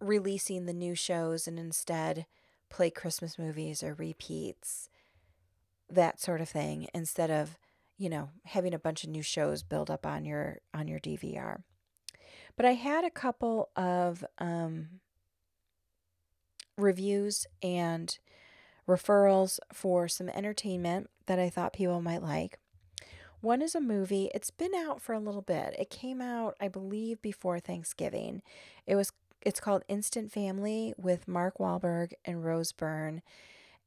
releasing 0.00 0.66
the 0.66 0.72
new 0.72 0.94
shows 0.94 1.46
and 1.46 1.58
instead 1.58 2.26
play 2.68 2.90
Christmas 2.90 3.38
movies 3.38 3.82
or 3.82 3.94
repeats, 3.94 4.88
that 5.88 6.20
sort 6.20 6.40
of 6.40 6.48
thing, 6.48 6.88
instead 6.94 7.30
of 7.30 7.58
you 7.96 8.08
know 8.08 8.30
having 8.46 8.74
a 8.74 8.78
bunch 8.78 9.04
of 9.04 9.10
new 9.10 9.22
shows 9.22 9.62
build 9.62 9.90
up 9.90 10.04
on 10.06 10.24
your 10.24 10.58
on 10.72 10.88
your 10.88 10.98
DVR. 10.98 11.62
But 12.56 12.66
I 12.66 12.74
had 12.74 13.04
a 13.04 13.10
couple 13.10 13.70
of 13.76 14.24
um, 14.38 15.00
reviews 16.76 17.46
and 17.62 18.16
referrals 18.88 19.58
for 19.72 20.08
some 20.08 20.28
entertainment 20.28 21.10
that 21.26 21.38
I 21.38 21.48
thought 21.50 21.72
people 21.72 22.00
might 22.00 22.22
like. 22.22 22.58
One 23.44 23.60
is 23.60 23.74
a 23.74 23.80
movie. 23.80 24.30
It's 24.34 24.50
been 24.50 24.74
out 24.74 25.02
for 25.02 25.12
a 25.12 25.20
little 25.20 25.42
bit. 25.42 25.76
It 25.78 25.90
came 25.90 26.22
out, 26.22 26.56
I 26.62 26.68
believe, 26.68 27.20
before 27.20 27.60
Thanksgiving. 27.60 28.40
It 28.86 28.96
was 28.96 29.12
it's 29.42 29.60
called 29.60 29.84
Instant 29.86 30.32
Family 30.32 30.94
with 30.96 31.28
Mark 31.28 31.58
Wahlberg 31.58 32.14
and 32.24 32.42
Rose 32.42 32.72
Byrne. 32.72 33.20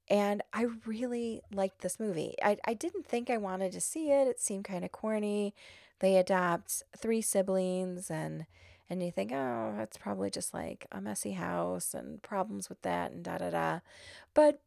And 0.08 0.44
I 0.54 0.68
really 0.86 1.42
liked 1.52 1.82
this 1.82 2.00
movie. 2.00 2.36
I, 2.44 2.58
I 2.66 2.76
didn't 2.76 3.08
think 3.08 3.32
I 3.32 3.38
wanted 3.38 3.72
to 3.72 3.82
see 3.82 4.12
it. 4.12 4.28
It 4.28 4.40
seemed 4.40 4.66
kind 4.66 4.86
of 4.86 4.92
corny. 4.92 5.56
They 6.02 6.18
adopt 6.18 6.84
three 6.96 7.24
siblings 7.24 8.12
and 8.12 8.46
and 8.92 9.02
you 9.02 9.12
think, 9.12 9.32
oh, 9.32 9.74
that's 9.76 9.98
probably 9.98 10.30
just 10.30 10.54
like 10.54 10.86
a 10.92 11.02
messy 11.02 11.32
house 11.32 11.96
and 11.96 12.22
problems 12.22 12.70
with 12.70 12.84
that 12.84 13.12
and 13.12 13.24
da 13.24 13.40
da 13.40 13.50
da. 13.50 13.80
But 14.36 14.62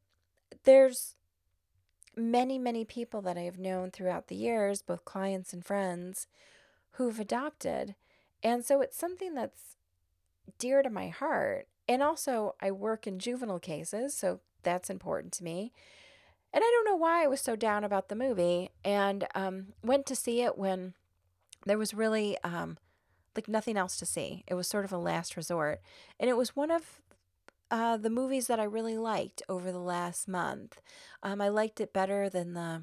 there's 0.65 1.15
many, 2.17 2.59
many 2.59 2.85
people 2.85 3.23
that 3.23 3.39
I 3.39 3.43
have 3.43 3.59
known 3.59 3.91
throughout 3.91 4.29
the 4.29 4.37
years, 4.37 4.83
both 4.83 5.05
clients 5.05 5.53
and 5.53 5.65
friends, 5.65 6.27
who've 6.93 7.21
adopted. 7.21 7.95
And 8.43 8.65
so 8.65 8.81
it's 8.81 8.97
something 8.97 9.35
that's 9.35 9.77
dear 10.59 10.83
to 10.83 10.91
my 10.91 11.09
heart. 11.09 11.69
And 11.89 12.03
also, 12.03 12.55
I 12.61 12.71
work 12.71 13.07
in 13.07 13.19
juvenile 13.19 13.59
cases, 13.59 14.15
so 14.15 14.41
that's 14.63 14.91
important 14.91 15.33
to 15.35 15.45
me. 15.45 15.73
And 16.53 16.63
I 16.65 16.71
don't 16.71 16.85
know 16.85 16.97
why 16.97 17.25
I 17.25 17.29
was 17.29 17.41
so 17.41 17.57
down 17.57 17.85
about 17.85 18.09
the 18.09 18.17
movie 18.17 18.71
and 18.85 19.27
um, 19.35 19.69
went 19.83 20.07
to 20.07 20.17
see 20.17 20.43
it 20.43 20.59
when 20.59 20.95
there 21.65 21.79
was 21.79 21.95
really 21.95 22.37
um, 22.43 22.79
like 23.37 23.49
nothing 23.49 23.77
else 23.77 23.97
to 23.99 24.07
see. 24.07 24.45
It 24.47 24.55
was 24.55 24.67
sort 24.67 24.85
of 24.85 24.93
a 24.93 24.99
last 24.99 25.37
resort. 25.37 25.81
And 26.19 26.29
it 26.29 26.37
was 26.37 26.57
one 26.57 26.71
of 26.71 27.01
uh, 27.71 27.97
the 27.97 28.11
movies 28.11 28.47
that 28.49 28.61
I 28.61 28.65
really 28.65 28.99
liked 28.99 29.43
over 29.49 29.71
the 29.71 29.79
last 29.79 30.29
month. 30.29 30.81
Um, 31.23 31.41
I 31.41 31.49
liked 31.49 31.81
it 31.81 31.93
better 31.93 32.29
than 32.29 32.55
the 32.55 32.83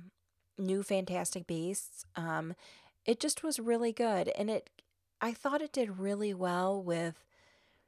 new 0.57 0.83
Fantastic 0.83 1.45
Beasts. 1.45 2.05
Um, 2.15 2.55
it 3.05 3.19
just 3.19 3.43
was 3.43 3.59
really 3.59 3.91
good. 3.91 4.29
And 4.29 4.49
it, 4.49 4.69
I 5.21 5.31
thought 5.31 5.61
it 5.61 5.73
did 5.73 5.99
really 5.99 6.33
well 6.33 6.81
with 6.81 7.25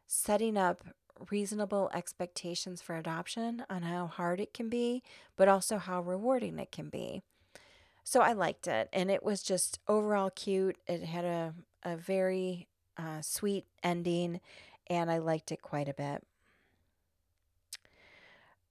setting 0.08 0.58
up 0.58 0.84
reasonable 1.30 1.90
expectations 1.94 2.82
for 2.82 2.96
adoption 2.96 3.64
on 3.70 3.84
how 3.84 4.08
hard 4.08 4.40
it 4.40 4.54
can 4.54 4.70
be, 4.70 5.04
but 5.36 5.48
also 5.48 5.78
how 5.78 6.02
rewarding 6.02 6.60
it 6.60 6.72
can 6.72 6.90
be. 6.90 7.22
So 8.04 8.22
I 8.22 8.34
liked 8.34 8.68
it, 8.68 8.90
and 8.92 9.12
it 9.12 9.22
was 9.22 9.44
just 9.44 9.80
overall 9.88 10.32
cute. 10.32 10.78
It 10.88 11.04
had 11.04 11.26
a, 11.26 11.54
a 11.84 11.96
very 11.96 12.68
uh, 12.98 13.22
sweet 13.22 13.66
ending, 13.84 14.40
and 14.88 15.12
I 15.12 15.20
liked 15.20 15.52
it 15.52 15.62
quite 15.62 15.88
a 15.88 15.94
bit. 15.94 16.24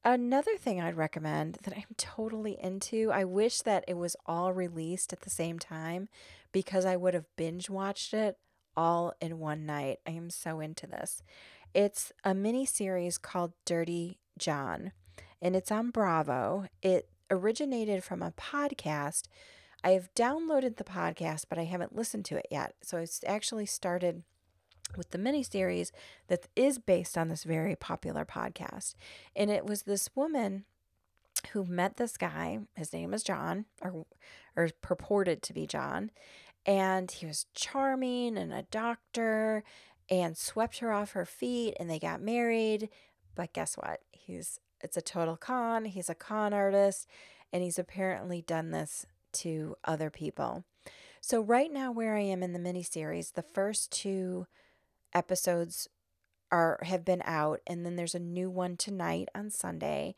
Another 0.04 0.56
thing 0.56 0.80
I'd 0.80 0.96
recommend 0.96 1.58
that 1.64 1.74
I'm 1.76 1.84
totally 1.96 2.56
into, 2.60 3.10
I 3.12 3.24
wish 3.24 3.60
that 3.62 3.84
it 3.88 3.96
was 3.96 4.16
all 4.26 4.52
released 4.52 5.12
at 5.12 5.20
the 5.20 5.30
same 5.30 5.58
time 5.58 6.08
because 6.52 6.84
I 6.84 6.96
would 6.96 7.14
have 7.14 7.26
binge 7.36 7.68
watched 7.68 8.14
it 8.14 8.38
all 8.76 9.12
in 9.20 9.38
one 9.38 9.66
night. 9.66 9.98
I 10.06 10.12
am 10.12 10.30
so 10.30 10.60
into 10.60 10.86
this. 10.86 11.22
It's 11.74 12.12
a 12.24 12.34
mini 12.34 12.64
series 12.64 13.18
called 13.18 13.52
Dirty 13.66 14.18
John, 14.38 14.92
and 15.42 15.54
it's 15.54 15.70
on 15.70 15.90
Bravo. 15.90 16.66
It 16.80 17.10
originated 17.30 18.02
from 18.02 18.22
a 18.22 18.32
podcast. 18.32 19.24
I 19.84 19.90
have 19.90 20.12
downloaded 20.14 20.76
the 20.76 20.84
podcast, 20.84 21.44
but 21.48 21.58
I 21.58 21.64
haven't 21.64 21.94
listened 21.94 22.24
to 22.26 22.36
it 22.36 22.46
yet. 22.50 22.74
So 22.82 22.98
it's 22.98 23.20
actually 23.26 23.66
started 23.66 24.22
with 24.96 25.10
the 25.10 25.18
mini 25.18 25.42
series 25.42 25.92
that 26.28 26.48
is 26.56 26.78
based 26.78 27.16
on 27.16 27.28
this 27.28 27.44
very 27.44 27.76
popular 27.76 28.24
podcast. 28.24 28.94
And 29.36 29.50
it 29.50 29.66
was 29.66 29.82
this 29.82 30.10
woman 30.14 30.64
who 31.52 31.64
met 31.64 31.96
this 31.96 32.16
guy. 32.16 32.60
His 32.74 32.92
name 32.92 33.14
is 33.14 33.22
John, 33.22 33.66
or 33.82 34.06
or 34.56 34.70
purported 34.82 35.42
to 35.42 35.52
be 35.52 35.66
John, 35.66 36.10
and 36.66 37.10
he 37.10 37.26
was 37.26 37.46
charming 37.54 38.36
and 38.36 38.52
a 38.52 38.62
doctor 38.70 39.62
and 40.10 40.36
swept 40.36 40.78
her 40.78 40.92
off 40.92 41.12
her 41.12 41.24
feet 41.24 41.74
and 41.78 41.88
they 41.88 41.98
got 41.98 42.20
married. 42.20 42.88
But 43.34 43.52
guess 43.52 43.74
what? 43.76 44.00
He's 44.10 44.60
it's 44.80 44.96
a 44.96 45.02
total 45.02 45.36
con. 45.36 45.86
He's 45.86 46.08
a 46.08 46.14
con 46.14 46.52
artist 46.52 47.08
and 47.52 47.62
he's 47.62 47.78
apparently 47.78 48.42
done 48.42 48.70
this 48.70 49.06
to 49.32 49.76
other 49.84 50.10
people. 50.10 50.64
So 51.20 51.40
right 51.40 51.72
now 51.72 51.90
where 51.90 52.16
I 52.16 52.20
am 52.20 52.42
in 52.42 52.52
the 52.52 52.58
mini 52.58 52.82
series, 52.82 53.32
the 53.32 53.42
first 53.42 53.90
two 53.90 54.46
episodes 55.14 55.88
are 56.50 56.78
have 56.82 57.04
been 57.04 57.22
out 57.24 57.60
and 57.66 57.84
then 57.84 57.96
there's 57.96 58.14
a 58.14 58.20
new 58.20 58.50
one 58.50 58.76
tonight 58.76 59.28
on 59.34 59.50
Sunday. 59.50 60.14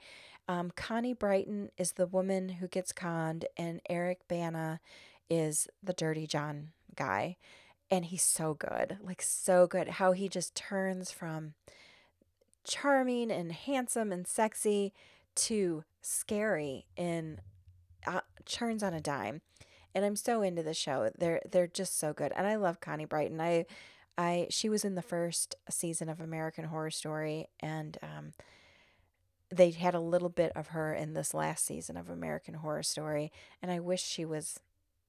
Um, 0.49 0.73
Connie 0.75 1.15
Britton 1.15 1.71
is 1.77 1.93
the 1.93 2.07
woman 2.07 2.49
who 2.49 2.69
gets 2.69 2.93
conned 2.93 3.47
and 3.57 3.81
Eric 3.89 4.21
Bana 4.29 4.81
is 5.29 5.69
the 5.83 5.93
dirty 5.93 6.27
John 6.27 6.71
guy 6.97 7.37
and 7.91 8.07
he's 8.07 8.23
so 8.23 8.55
good 8.55 8.99
like 9.03 9.21
so 9.21 9.67
good 9.67 9.89
how 9.89 10.13
he 10.13 10.29
just 10.29 10.55
turns 10.55 11.11
from 11.11 11.55
charming 12.65 13.31
and 13.31 13.53
handsome 13.53 14.13
and 14.13 14.27
sexy 14.27 14.93
to 15.35 15.85
scary 16.03 16.87
and 16.97 17.41
uh, 18.07 18.21
turns 18.45 18.83
on 18.83 18.95
a 18.95 19.01
dime 19.01 19.41
and 19.95 20.05
i'm 20.05 20.17
so 20.17 20.43
into 20.43 20.63
the 20.63 20.75
show 20.75 21.11
they're 21.19 21.41
they're 21.51 21.67
just 21.67 21.99
so 21.99 22.13
good 22.13 22.33
and 22.37 22.47
i 22.47 22.55
love 22.57 22.81
connie 22.81 23.05
Britton. 23.05 23.41
i 23.41 23.65
i 24.21 24.47
she 24.51 24.69
was 24.69 24.85
in 24.85 24.95
the 24.95 25.03
first 25.03 25.55
season 25.69 26.09
of 26.09 26.21
american 26.21 26.65
horror 26.65 26.91
story 26.91 27.47
and 27.61 27.99
um 28.03 28.33
they 29.53 29.71
had 29.71 29.95
a 29.95 30.01
little 30.01 30.29
bit 30.29 30.53
of 30.55 30.69
her 30.69 30.95
in 30.95 31.15
this 31.15 31.35
last 31.35 31.65
season 31.65 31.97
of 31.97 32.09
american 32.09 32.55
horror 32.55 32.83
story 32.83 33.33
and 33.63 33.71
i 33.71 33.79
wish 33.79 34.03
she 34.03 34.25
was 34.25 34.61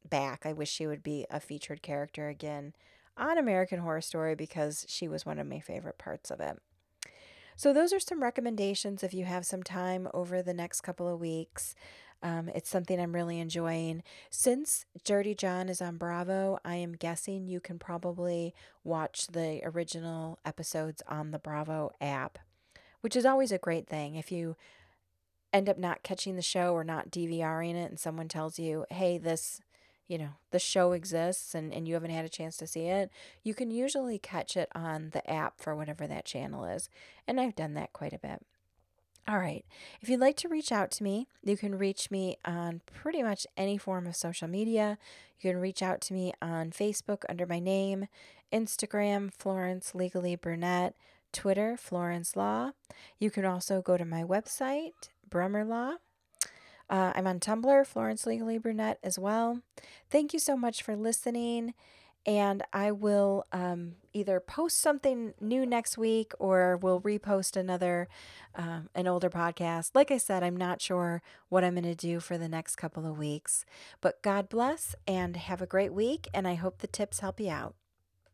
back. 0.09 0.45
I 0.45 0.53
wish 0.53 0.69
she 0.69 0.87
would 0.87 1.03
be 1.03 1.25
a 1.29 1.39
featured 1.39 1.81
character 1.81 2.27
again 2.27 2.73
on 3.17 3.37
American 3.37 3.79
Horror 3.79 4.01
Story 4.01 4.35
because 4.35 4.85
she 4.87 5.07
was 5.07 5.25
one 5.25 5.39
of 5.39 5.47
my 5.47 5.59
favorite 5.59 5.97
parts 5.97 6.31
of 6.31 6.39
it. 6.39 6.57
So, 7.55 7.73
those 7.73 7.93
are 7.93 7.99
some 7.99 8.23
recommendations 8.23 9.03
if 9.03 9.13
you 9.13 9.25
have 9.25 9.45
some 9.45 9.61
time 9.61 10.07
over 10.13 10.41
the 10.41 10.53
next 10.53 10.81
couple 10.81 11.07
of 11.07 11.19
weeks. 11.19 11.75
Um, 12.23 12.49
it's 12.49 12.69
something 12.69 12.99
I'm 12.99 13.15
really 13.15 13.39
enjoying. 13.39 14.03
Since 14.29 14.85
Dirty 15.03 15.33
John 15.33 15.69
is 15.69 15.81
on 15.81 15.97
Bravo, 15.97 16.59
I 16.63 16.75
am 16.75 16.93
guessing 16.93 17.47
you 17.47 17.59
can 17.59 17.79
probably 17.79 18.53
watch 18.83 19.27
the 19.27 19.61
original 19.63 20.39
episodes 20.45 21.01
on 21.07 21.31
the 21.31 21.39
Bravo 21.39 21.91
app, 21.99 22.39
which 23.01 23.15
is 23.15 23.25
always 23.25 23.51
a 23.51 23.57
great 23.57 23.87
thing. 23.87 24.15
If 24.15 24.31
you 24.31 24.55
end 25.51 25.67
up 25.67 25.77
not 25.77 26.03
catching 26.03 26.35
the 26.35 26.41
show 26.41 26.73
or 26.73 26.83
not 26.83 27.11
DVRing 27.11 27.75
it 27.75 27.89
and 27.89 27.99
someone 27.99 28.27
tells 28.27 28.59
you, 28.59 28.85
hey, 28.89 29.17
this 29.17 29.61
you 30.11 30.17
know, 30.17 30.31
the 30.51 30.59
show 30.59 30.91
exists 30.91 31.55
and, 31.55 31.73
and 31.73 31.87
you 31.87 31.93
haven't 31.93 32.11
had 32.11 32.25
a 32.25 32.29
chance 32.29 32.57
to 32.57 32.67
see 32.67 32.87
it, 32.87 33.09
you 33.43 33.53
can 33.53 33.71
usually 33.71 34.19
catch 34.19 34.57
it 34.57 34.67
on 34.75 35.11
the 35.13 35.27
app 35.31 35.61
for 35.61 35.73
whatever 35.73 36.05
that 36.05 36.25
channel 36.25 36.65
is. 36.65 36.89
And 37.25 37.39
I've 37.39 37.55
done 37.55 37.75
that 37.75 37.93
quite 37.93 38.11
a 38.11 38.19
bit. 38.19 38.45
All 39.27 39.37
right. 39.37 39.63
If 40.01 40.09
you'd 40.09 40.19
like 40.19 40.35
to 40.37 40.49
reach 40.49 40.71
out 40.71 40.91
to 40.91 41.03
me, 41.03 41.27
you 41.43 41.55
can 41.55 41.77
reach 41.77 42.09
me 42.09 42.37
on 42.43 42.81
pretty 42.85 43.21
much 43.21 43.45
any 43.55 43.77
form 43.77 44.07
of 44.07 44.15
social 44.15 44.47
media. 44.47 44.97
You 45.39 45.51
can 45.51 45.61
reach 45.61 45.81
out 45.81 46.01
to 46.01 46.13
me 46.13 46.33
on 46.41 46.71
Facebook 46.71 47.23
under 47.29 47.45
my 47.45 47.59
name, 47.59 48.07
Instagram, 48.51 49.31
Florence 49.33 49.93
Legally 49.93 50.35
Brunette, 50.35 50.95
Twitter, 51.31 51.77
Florence 51.77 52.35
Law. 52.35 52.71
You 53.19 53.29
can 53.29 53.45
also 53.45 53.81
go 53.81 53.95
to 53.95 54.05
my 54.05 54.23
website, 54.23 55.09
Brummer 55.29 55.67
Law. 55.67 55.95
Uh, 56.89 57.13
I'm 57.15 57.25
on 57.25 57.39
Tumblr, 57.39 57.87
Florence 57.87 58.25
Legally 58.25 58.57
Brunette, 58.57 58.99
as 59.01 59.17
well. 59.17 59.61
Thank 60.09 60.33
you 60.33 60.39
so 60.39 60.57
much 60.57 60.83
for 60.83 60.95
listening. 60.95 61.73
And 62.25 62.63
I 62.71 62.91
will 62.91 63.45
um, 63.51 63.93
either 64.13 64.39
post 64.39 64.79
something 64.79 65.33
new 65.41 65.65
next 65.65 65.97
week 65.97 66.33
or 66.37 66.77
we'll 66.77 67.01
repost 67.01 67.55
another, 67.57 68.07
um, 68.55 68.89
an 68.93 69.07
older 69.07 69.29
podcast. 69.29 69.91
Like 69.95 70.11
I 70.11 70.17
said, 70.17 70.43
I'm 70.43 70.57
not 70.57 70.81
sure 70.81 71.23
what 71.49 71.63
I'm 71.63 71.73
going 71.73 71.83
to 71.83 71.95
do 71.95 72.19
for 72.19 72.37
the 72.37 72.49
next 72.49 72.75
couple 72.75 73.07
of 73.09 73.17
weeks. 73.17 73.65
But 74.01 74.21
God 74.21 74.49
bless 74.49 74.95
and 75.07 75.35
have 75.35 75.61
a 75.61 75.67
great 75.67 75.93
week. 75.93 76.27
And 76.33 76.47
I 76.47 76.53
hope 76.55 76.77
the 76.77 76.87
tips 76.87 77.21
help 77.21 77.39
you 77.39 77.49
out. 77.49 77.75